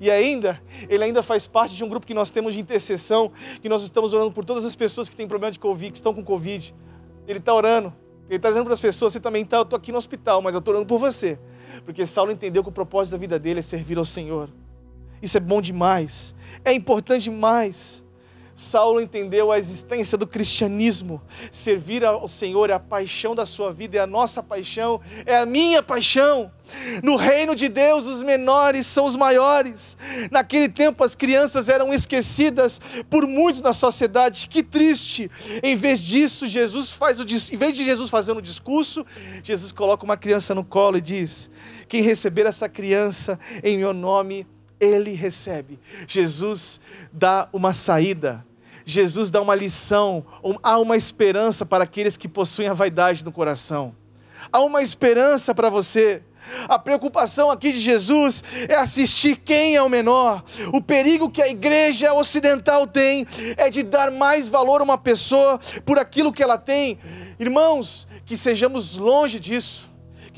[0.00, 3.30] E ainda, ele ainda faz parte de um grupo que nós temos de intercessão,
[3.60, 6.14] que nós estamos orando por todas as pessoas que têm problema de Covid, que estão
[6.14, 6.74] com Covid.
[7.26, 7.92] Ele está orando,
[8.28, 10.54] ele está dizendo para as pessoas, você também está, eu estou aqui no hospital, mas
[10.54, 11.38] eu estou orando por você.
[11.84, 14.50] Porque Saulo entendeu que o propósito da vida dele é servir ao Senhor.
[15.20, 16.34] Isso é bom demais,
[16.64, 18.04] é importante demais.
[18.58, 21.22] Saulo entendeu a existência do cristianismo.
[21.52, 25.46] Servir ao Senhor é a paixão da sua vida, é a nossa paixão, é a
[25.46, 26.50] minha paixão.
[27.04, 29.96] No reino de Deus, os menores são os maiores.
[30.32, 34.48] Naquele tempo, as crianças eram esquecidas por muitos na sociedade.
[34.48, 35.30] Que triste!
[35.62, 39.06] Em vez disso, Jesus faz o em vez de Jesus fazer um discurso,
[39.42, 41.48] Jesus coloca uma criança no colo e diz:
[41.88, 44.44] Quem receber essa criança em meu nome,
[44.80, 45.78] ele recebe.
[46.08, 46.80] Jesus
[47.12, 48.47] dá uma saída
[48.90, 50.24] Jesus dá uma lição,
[50.62, 53.94] há uma esperança para aqueles que possuem a vaidade no coração.
[54.50, 56.22] Há uma esperança para você.
[56.66, 60.42] A preocupação aqui de Jesus é assistir quem é o menor.
[60.72, 63.26] O perigo que a igreja ocidental tem
[63.58, 66.98] é de dar mais valor a uma pessoa por aquilo que ela tem.
[67.38, 69.87] Irmãos, que sejamos longe disso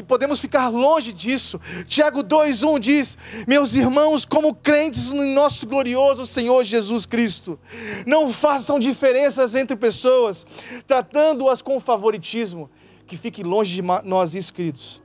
[0.00, 1.60] que podemos ficar longe disso.
[1.86, 7.58] Tiago 2:1 diz: "Meus irmãos, como crentes no nosso glorioso Senhor Jesus Cristo,
[8.06, 10.46] não façam diferenças entre pessoas,
[10.86, 12.70] tratando-as com favoritismo,
[13.06, 15.02] que fique longe de nós isso, queridos.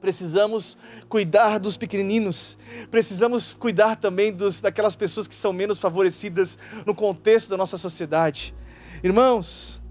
[0.00, 0.78] Precisamos
[1.08, 2.56] cuidar dos pequeninos.
[2.90, 8.54] Precisamos cuidar também dos, daquelas pessoas que são menos favorecidas no contexto da nossa sociedade.
[9.02, 9.82] Irmãos,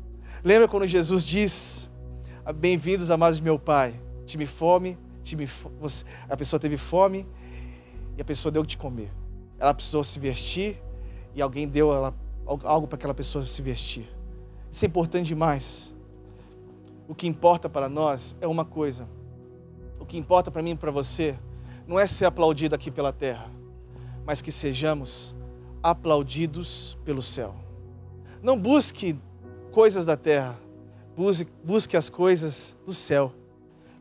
[0.44, 1.90] lembra quando Jesus diz:
[2.56, 4.00] Bem-vindos, amados de meu Pai.
[4.26, 7.26] Tive fome, tive fo- você- a pessoa teve fome
[8.18, 9.12] e a pessoa deu o que comer.
[9.60, 10.82] Ela precisou se vestir
[11.34, 12.14] e alguém deu ela,
[12.46, 14.08] algo para aquela pessoa se vestir.
[14.72, 15.94] Isso é importante demais.
[17.08, 19.08] O que importa para nós é uma coisa.
[20.00, 21.38] O que importa para mim e para você
[21.88, 23.50] não é ser aplaudido aqui pela terra,
[24.26, 25.36] mas que sejamos
[25.84, 27.56] aplaudidos pelo céu.
[28.42, 29.18] Não busque
[29.72, 30.58] coisas da terra,
[31.16, 33.32] busque, busque as coisas do céu.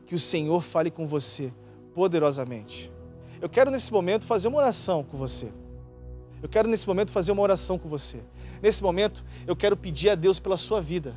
[0.05, 1.51] Que o Senhor fale com você
[1.93, 2.91] poderosamente.
[3.41, 5.51] Eu quero nesse momento fazer uma oração com você.
[6.41, 8.19] Eu quero nesse momento fazer uma oração com você.
[8.61, 11.15] Nesse momento, eu quero pedir a Deus pela sua vida.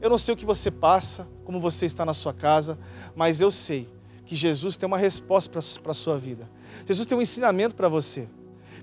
[0.00, 2.78] Eu não sei o que você passa, como você está na sua casa,
[3.16, 3.88] mas eu sei
[4.24, 5.50] que Jesus tem uma resposta
[5.82, 6.48] para a sua vida.
[6.86, 8.28] Jesus tem um ensinamento para você.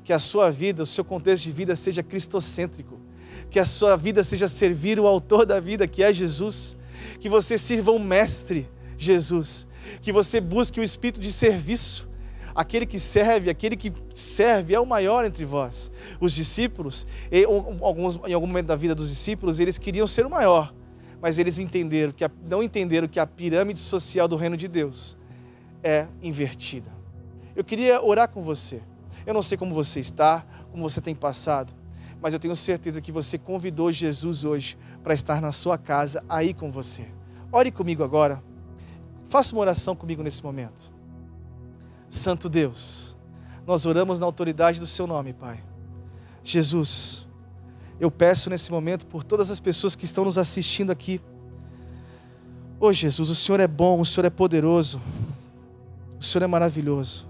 [0.03, 2.99] Que a sua vida, o seu contexto de vida seja cristocêntrico.
[3.49, 6.75] Que a sua vida seja servir o autor da vida, que é Jesus.
[7.19, 8.67] Que você sirva o mestre,
[8.97, 9.67] Jesus.
[10.01, 12.09] Que você busque o espírito de serviço.
[12.53, 15.91] Aquele que serve, aquele que serve é o maior entre vós.
[16.21, 20.73] Os discípulos, em algum momento da vida dos discípulos, eles queriam ser o maior,
[21.21, 25.17] mas eles entenderam que não entenderam que a pirâmide social do reino de Deus
[25.83, 26.89] é invertida.
[27.53, 28.81] Eu queria orar com você.
[29.25, 31.73] Eu não sei como você está, como você tem passado,
[32.21, 36.53] mas eu tenho certeza que você convidou Jesus hoje para estar na sua casa, aí
[36.53, 37.05] com você.
[37.51, 38.41] Ore comigo agora.
[39.29, 40.91] Faça uma oração comigo nesse momento.
[42.09, 43.15] Santo Deus,
[43.65, 45.63] nós oramos na autoridade do Seu nome, Pai.
[46.43, 47.25] Jesus,
[47.99, 51.19] eu peço nesse momento por todas as pessoas que estão nos assistindo aqui.
[52.79, 55.01] Ô Jesus, o Senhor é bom, o Senhor é poderoso,
[56.19, 57.25] o Senhor é maravilhoso.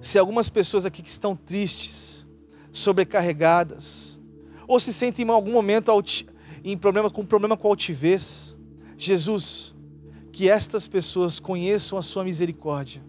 [0.00, 2.26] Se algumas pessoas aqui que estão tristes,
[2.72, 4.18] sobrecarregadas,
[4.66, 5.90] ou se sentem em algum momento
[6.62, 8.56] em problema, com problema com altivez,
[8.96, 9.73] Jesus,
[10.34, 13.00] que estas pessoas conheçam a sua misericórdia.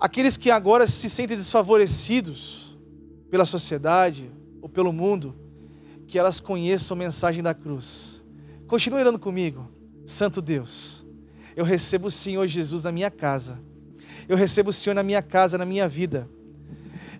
[0.00, 2.76] Aqueles que agora se sentem desfavorecidos
[3.30, 4.28] pela sociedade
[4.60, 5.36] ou pelo mundo,
[6.08, 8.20] que elas conheçam a mensagem da cruz.
[8.66, 9.70] Continue orando comigo,
[10.04, 11.06] Santo Deus.
[11.54, 13.56] Eu recebo o Senhor Jesus na minha casa.
[14.28, 16.28] Eu recebo o Senhor na minha casa, na minha vida.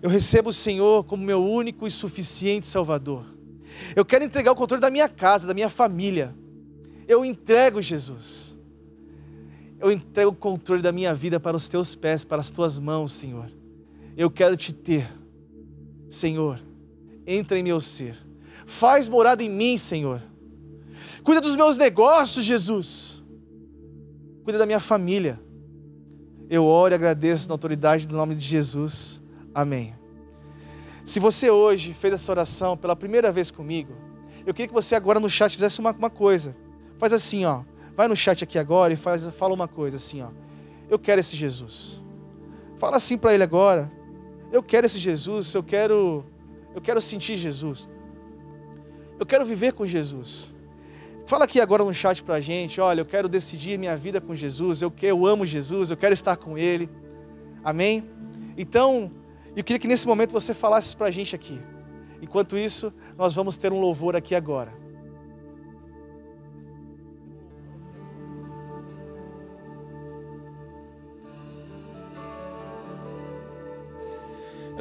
[0.01, 3.23] Eu recebo o Senhor como meu único e suficiente Salvador.
[3.95, 6.35] Eu quero entregar o controle da minha casa, da minha família.
[7.07, 8.46] Eu entrego, Jesus.
[9.79, 13.13] Eu entrego o controle da minha vida para os teus pés, para as tuas mãos,
[13.13, 13.51] Senhor.
[14.15, 15.07] Eu quero te ter.
[16.09, 16.59] Senhor,
[17.25, 18.17] entra em meu ser.
[18.65, 20.21] Faz morada em mim, Senhor.
[21.23, 23.23] Cuida dos meus negócios, Jesus.
[24.43, 25.39] Cuida da minha família.
[26.49, 29.21] Eu oro e agradeço na autoridade do nome de Jesus.
[29.53, 29.93] Amém.
[31.03, 33.93] Se você hoje fez essa oração pela primeira vez comigo,
[34.45, 36.55] eu queria que você agora no chat fizesse uma, uma coisa.
[36.97, 37.63] Faz assim, ó.
[37.97, 40.29] Vai no chat aqui agora e faz, fala uma coisa assim, ó.
[40.87, 41.99] Eu quero esse Jesus.
[42.77, 43.91] Fala assim para ele agora.
[44.51, 46.23] Eu quero esse Jesus, eu quero
[46.75, 47.89] eu quero sentir Jesus.
[49.19, 50.53] Eu quero viver com Jesus.
[51.25, 54.81] Fala aqui agora no chat pra gente, olha, eu quero decidir minha vida com Jesus,
[54.83, 56.87] eu, que- eu amo Jesus, eu quero estar com Ele.
[57.63, 58.07] Amém?
[58.55, 59.11] Então,
[59.55, 61.59] eu queria que nesse momento você falasse pra gente aqui.
[62.21, 64.71] Enquanto isso, nós vamos ter um louvor aqui agora.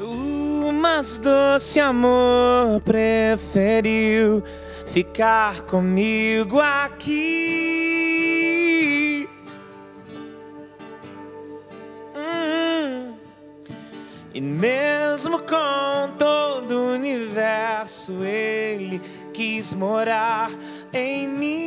[0.07, 4.41] O mais doce amor preferiu
[4.87, 7.27] ficar comigo aqui.
[12.15, 13.15] Hum.
[14.33, 19.03] E mesmo com todo o universo, ele
[19.35, 20.53] quis morar
[20.93, 21.67] em mim.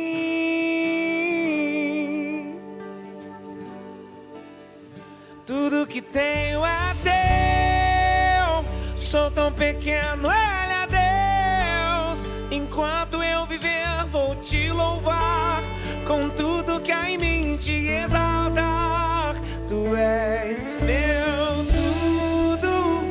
[5.44, 7.69] Tudo que tenho é teu.
[9.00, 12.28] Sou tão pequeno, ele é Deus.
[12.50, 15.62] Enquanto eu viver, vou te louvar.
[16.06, 19.34] Com tudo que há em mim, te exaltar.
[19.66, 23.02] Tu és meu tudo,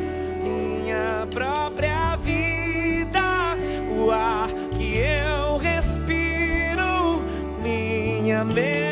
[0.42, 3.58] minha própria vida.
[3.92, 4.48] O ar
[4.78, 7.22] que eu respiro,
[7.62, 8.89] minha melodia.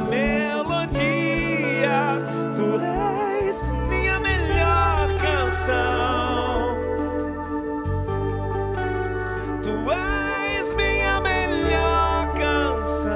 [0.00, 0.98] Minha melodia.
[2.54, 6.74] Tu és minha melhor canção.
[9.62, 13.06] Tu és minha melhor canção.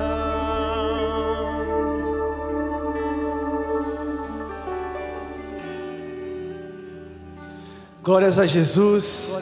[8.03, 9.37] Glórias a Jesus.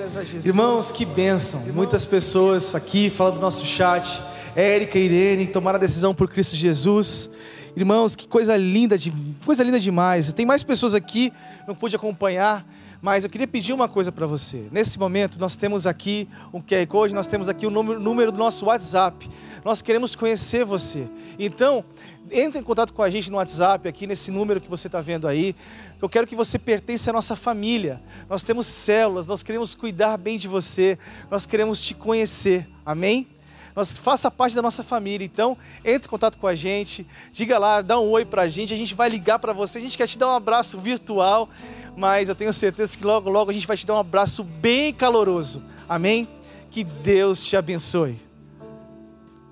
[0.44, 1.60] Irmãos, que bênção.
[1.73, 4.23] Muitas pessoas aqui falando do nosso chat.
[4.59, 7.31] Érica e Irene tomaram a decisão por Cristo Jesus.
[7.77, 9.13] Irmãos, que coisa linda, de,
[9.45, 10.33] coisa linda demais.
[10.33, 11.33] Tem mais pessoas aqui,
[11.65, 12.67] não pude acompanhar,
[13.01, 14.67] mas eu queria pedir uma coisa para você.
[14.73, 18.39] Nesse momento, nós temos aqui um QR Code, nós temos aqui o número, número do
[18.39, 19.31] nosso WhatsApp.
[19.65, 21.09] Nós queremos conhecer você.
[21.39, 21.85] Então,
[22.29, 25.29] entre em contato com a gente no WhatsApp, aqui nesse número que você está vendo
[25.29, 25.55] aí.
[26.03, 28.03] Eu quero que você pertença à nossa família.
[28.29, 30.99] Nós temos células, nós queremos cuidar bem de você,
[31.31, 32.69] nós queremos te conhecer.
[32.85, 33.38] Amém?
[33.79, 35.25] Nós faça parte da nossa família.
[35.25, 38.77] Então, entre em contato com a gente, diga lá, dá um oi pra gente, a
[38.77, 41.49] gente vai ligar para você, a gente quer te dar um abraço virtual,
[41.97, 44.93] mas eu tenho certeza que logo logo a gente vai te dar um abraço bem
[44.93, 45.63] caloroso.
[45.89, 46.27] Amém?
[46.73, 48.21] Que Deus te abençoe.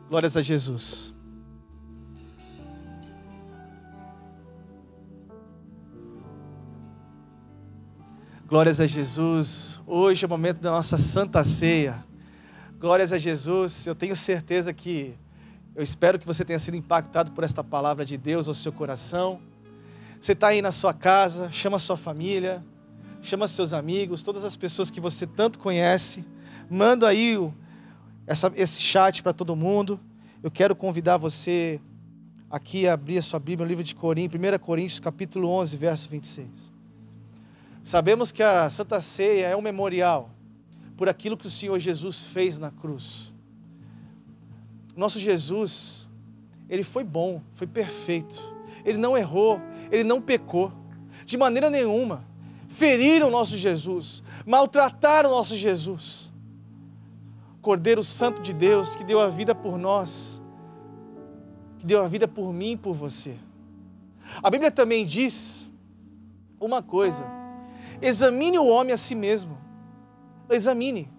[0.09, 1.15] Glórias a Jesus.
[8.49, 9.79] Glórias a Jesus.
[9.87, 12.06] Hoje é o momento da nossa santa ceia.
[12.87, 13.85] Glórias a Jesus.
[13.85, 15.13] Eu tenho certeza que
[15.75, 19.41] eu espero que você tenha sido impactado por esta palavra de Deus ao seu coração.
[20.21, 22.65] Você está aí na sua casa, chama a sua família,
[23.23, 26.25] chama seus amigos, todas as pessoas que você tanto conhece.
[26.71, 27.53] Manda aí o,
[28.25, 29.99] essa, esse chat para todo mundo.
[30.41, 31.81] Eu quero convidar você
[32.49, 36.09] aqui a abrir a sua Bíblia no livro de Coríntios, 1 Coríntios, capítulo 11, verso
[36.09, 36.71] 26.
[37.83, 40.36] Sabemos que a Santa Ceia é um memorial
[40.97, 43.33] por aquilo que o Senhor Jesus fez na cruz.
[44.97, 46.09] Nosso Jesus,
[46.69, 48.43] ele foi bom, foi perfeito.
[48.85, 49.61] Ele não errou,
[49.91, 50.73] ele não pecou
[51.25, 52.25] de maneira nenhuma.
[52.69, 56.31] Feriram nosso Jesus, maltrataram nosso Jesus.
[57.61, 60.41] Cordeiro Santo de Deus que deu a vida por nós,
[61.79, 63.35] que deu a vida por mim e por você.
[64.43, 65.71] A Bíblia também diz
[66.61, 67.27] uma coisa:
[68.01, 69.66] examine o homem a si mesmo.
[70.51, 71.11] Examine.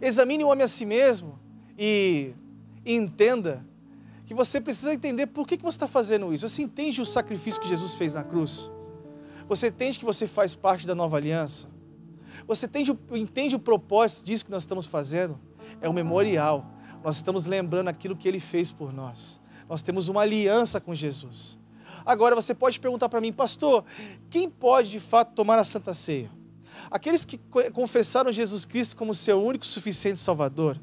[0.00, 1.38] Examine o homem a si mesmo
[1.78, 2.34] e,
[2.84, 3.64] entenda
[4.26, 6.48] que você precisa entender por que, que você está fazendo isso.
[6.48, 8.70] Você entende o sacrifício que Jesus fez na cruz?
[9.48, 11.68] Você entende que você faz parte da nova aliança?
[12.46, 15.38] Você entende, entende o propósito disso que nós estamos fazendo?
[15.80, 16.70] É um memorial.
[17.02, 19.40] Nós estamos lembrando aquilo que ele fez por nós.
[19.68, 21.58] Nós temos uma aliança com Jesus.
[22.04, 23.84] Agora você pode perguntar para mim, pastor,
[24.30, 26.30] quem pode de fato tomar a Santa Ceia?
[26.90, 30.80] Aqueles que co- confessaram Jesus Cristo como seu único e suficiente Salvador,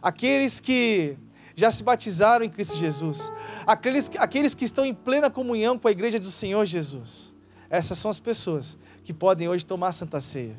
[0.00, 1.16] aqueles que
[1.54, 3.30] já se batizaram em Cristo Jesus,
[3.66, 7.32] aqueles, que- aqueles que estão em plena comunhão com a igreja do Senhor Jesus.
[7.68, 10.56] Essas são as pessoas que podem hoje tomar a Santa Ceia.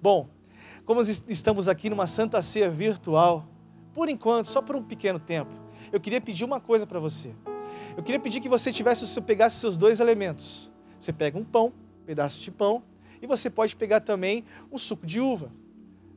[0.00, 0.28] Bom,
[0.84, 3.46] como es- estamos aqui numa Santa Ceia virtual,
[3.94, 5.50] por enquanto, só por um pequeno tempo,
[5.92, 7.32] eu queria pedir uma coisa para você.
[7.96, 10.70] Eu queria pedir que você tivesse, você pegasse os seus dois elementos.
[10.98, 11.66] Você pega um pão,
[12.02, 12.82] um pedaço de pão,
[13.22, 15.52] e você pode pegar também um suco de uva,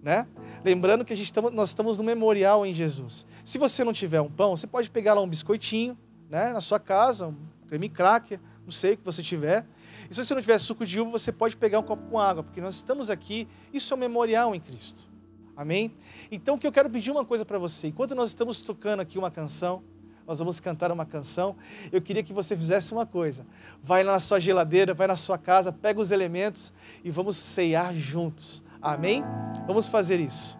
[0.01, 0.27] né?
[0.63, 3.25] Lembrando que a gente estamos, nós estamos no memorial em Jesus.
[3.43, 5.95] Se você não tiver um pão, você pode pegar lá um biscoitinho,
[6.27, 7.35] né, na sua casa, um
[7.67, 9.67] creme cracker, não sei o que você tiver.
[10.09, 12.43] E se você não tiver suco de uva, você pode pegar um copo com água,
[12.43, 15.07] porque nós estamos aqui, isso é um memorial em Cristo.
[15.55, 15.93] Amém?
[16.31, 17.87] Então, que eu quero pedir uma coisa para você.
[17.87, 19.83] Enquanto nós estamos tocando aqui uma canção,
[20.27, 21.55] nós vamos cantar uma canção.
[21.91, 23.45] Eu queria que você fizesse uma coisa.
[23.83, 26.73] Vai lá na sua geladeira, vai na sua casa, pega os elementos
[27.03, 28.63] e vamos ceiar juntos.
[28.81, 29.23] Amém?
[29.67, 30.59] Vamos fazer isso.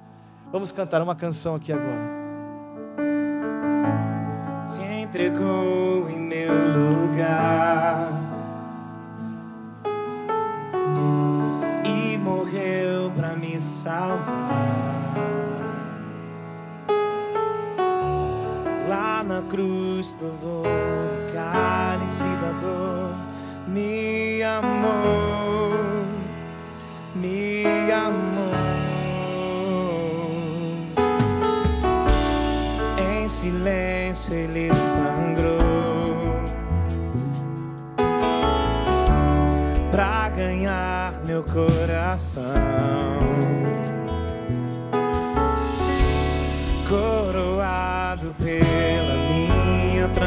[0.52, 2.16] Vamos cantar uma canção aqui agora.
[4.68, 8.12] se entregou em meu lugar
[11.86, 14.55] e morreu para me salvar.
[19.56, 20.64] Cruz provou
[21.32, 23.16] cálice da dor,
[23.66, 25.25] me amou,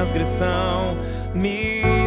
[0.09, 0.95] transgressão,
[1.35, 1.98] me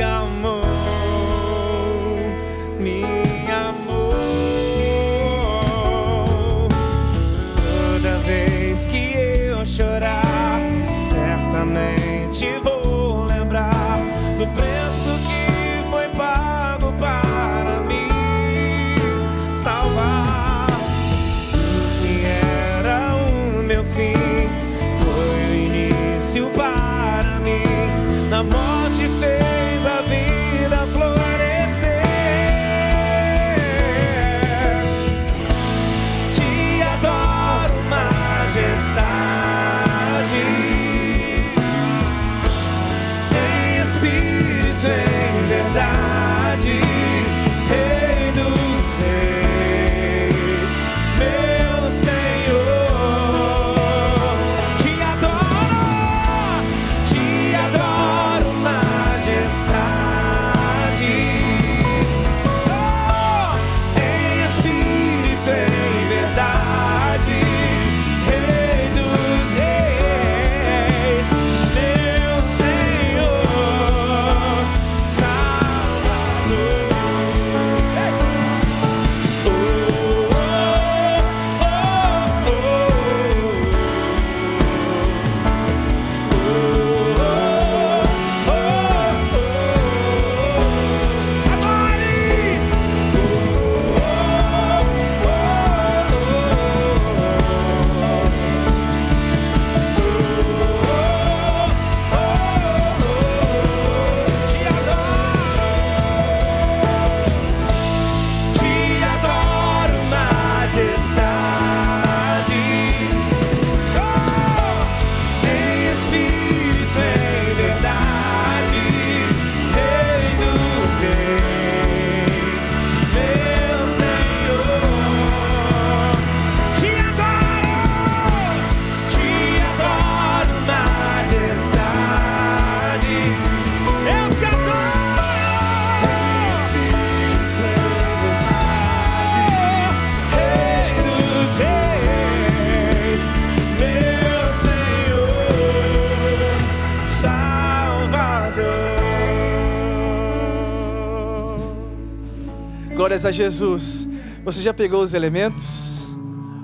[153.24, 154.08] A Jesus.
[154.44, 156.00] Você já pegou os elementos?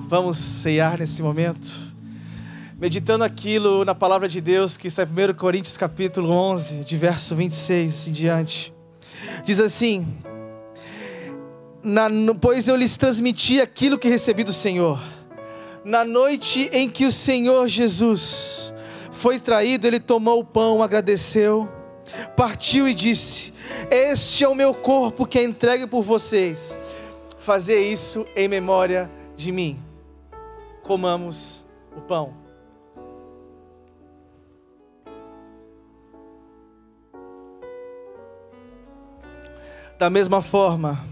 [0.09, 1.71] Vamos ceiar nesse momento.
[2.79, 7.35] Meditando aquilo na palavra de Deus que está em 1 Coríntios capítulo 11, de verso
[7.35, 8.73] 26 em diante.
[9.45, 10.07] Diz assim:
[11.83, 12.09] Na-
[12.41, 14.99] Pois eu lhes transmiti aquilo que recebi do Senhor.
[15.85, 18.73] Na noite em que o Senhor Jesus
[19.11, 21.69] foi traído, ele tomou o pão, agradeceu,
[22.35, 23.53] partiu e disse:
[23.89, 26.77] Este é o meu corpo que é entregue por vocês.
[27.39, 29.81] fazer isso em memória de mim.
[30.83, 31.65] Comamos
[31.95, 32.33] o pão.
[39.97, 41.03] Da mesma forma,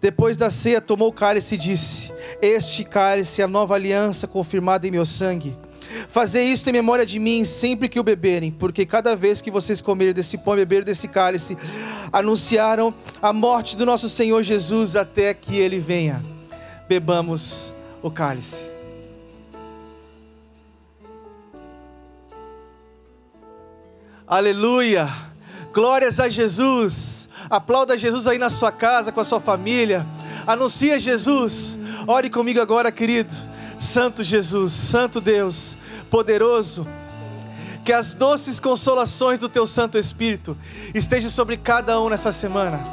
[0.00, 4.86] depois da ceia, tomou o cálice e disse: Este cálice é a nova aliança confirmada
[4.86, 5.58] em meu sangue.
[6.08, 9.80] Fazer isto em memória de mim sempre que o beberem, porque cada vez que vocês
[9.80, 11.56] comerem desse pão e beberem desse cálice,
[12.12, 16.22] anunciaram a morte do nosso Senhor Jesus até que ele venha.
[16.88, 18.64] Bebamos o cálice.
[24.26, 25.08] Aleluia!
[25.72, 27.28] Glórias a Jesus!
[27.48, 30.06] Aplauda Jesus aí na sua casa, com a sua família.
[30.46, 31.78] Anuncia Jesus.
[32.06, 33.34] Ore comigo agora, querido.
[33.78, 35.78] Santo Jesus, Santo Deus,
[36.10, 36.86] poderoso.
[37.84, 40.56] Que as doces consolações do Teu Santo Espírito
[40.92, 42.84] estejam sobre cada um nessa semana.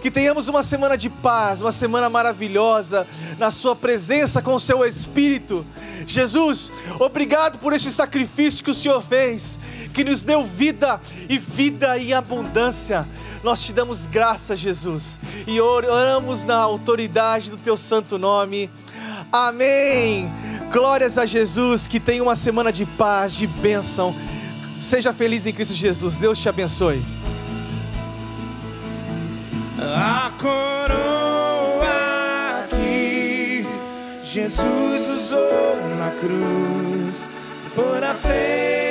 [0.00, 3.06] Que tenhamos uma semana de paz, uma semana maravilhosa,
[3.38, 5.64] na Sua presença com o Seu Espírito.
[6.06, 9.58] Jesus, obrigado por este sacrifício que o Senhor fez,
[9.92, 10.98] que nos deu vida
[11.28, 13.06] e vida em abundância.
[13.44, 18.70] Nós te damos graça, Jesus, e oramos na autoridade do Teu santo nome.
[19.32, 20.30] Amém.
[20.72, 24.14] Glórias a Jesus, que tenha uma semana de paz, de bênção.
[24.80, 26.18] Seja feliz em Cristo Jesus.
[26.18, 27.02] Deus te abençoe.
[29.78, 31.88] A coroa
[32.70, 33.66] que
[34.22, 37.22] Jesus usou na cruz
[37.74, 38.89] fora feita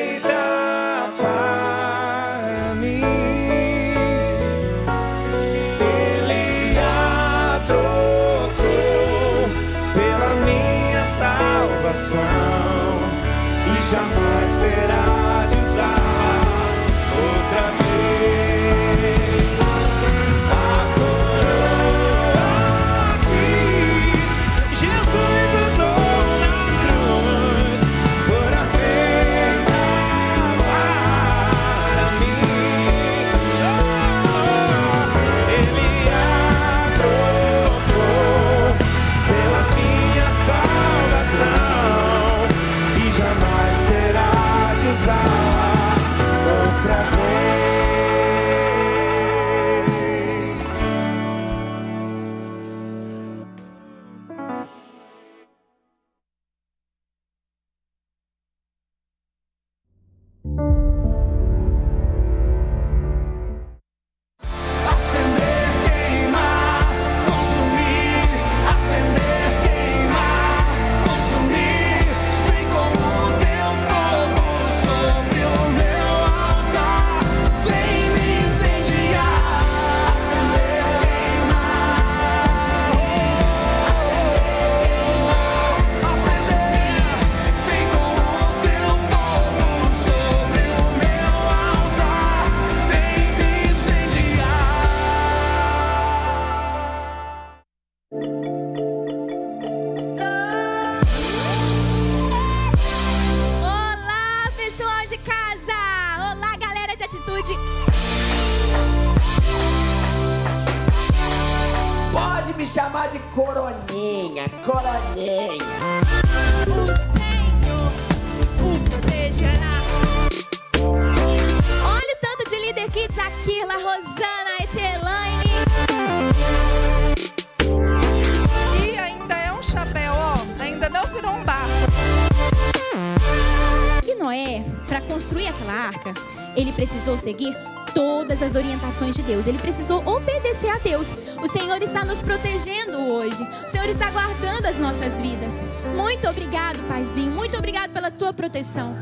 [139.00, 139.48] orientações de Deus.
[139.48, 141.08] Ele precisou obedecer a Deus.
[141.42, 143.42] O Senhor está nos protegendo hoje.
[143.66, 145.66] O Senhor está guardando as nossas vidas.
[145.96, 147.32] Muito obrigado, Paizinho.
[147.32, 148.96] Muito obrigado pela tua proteção.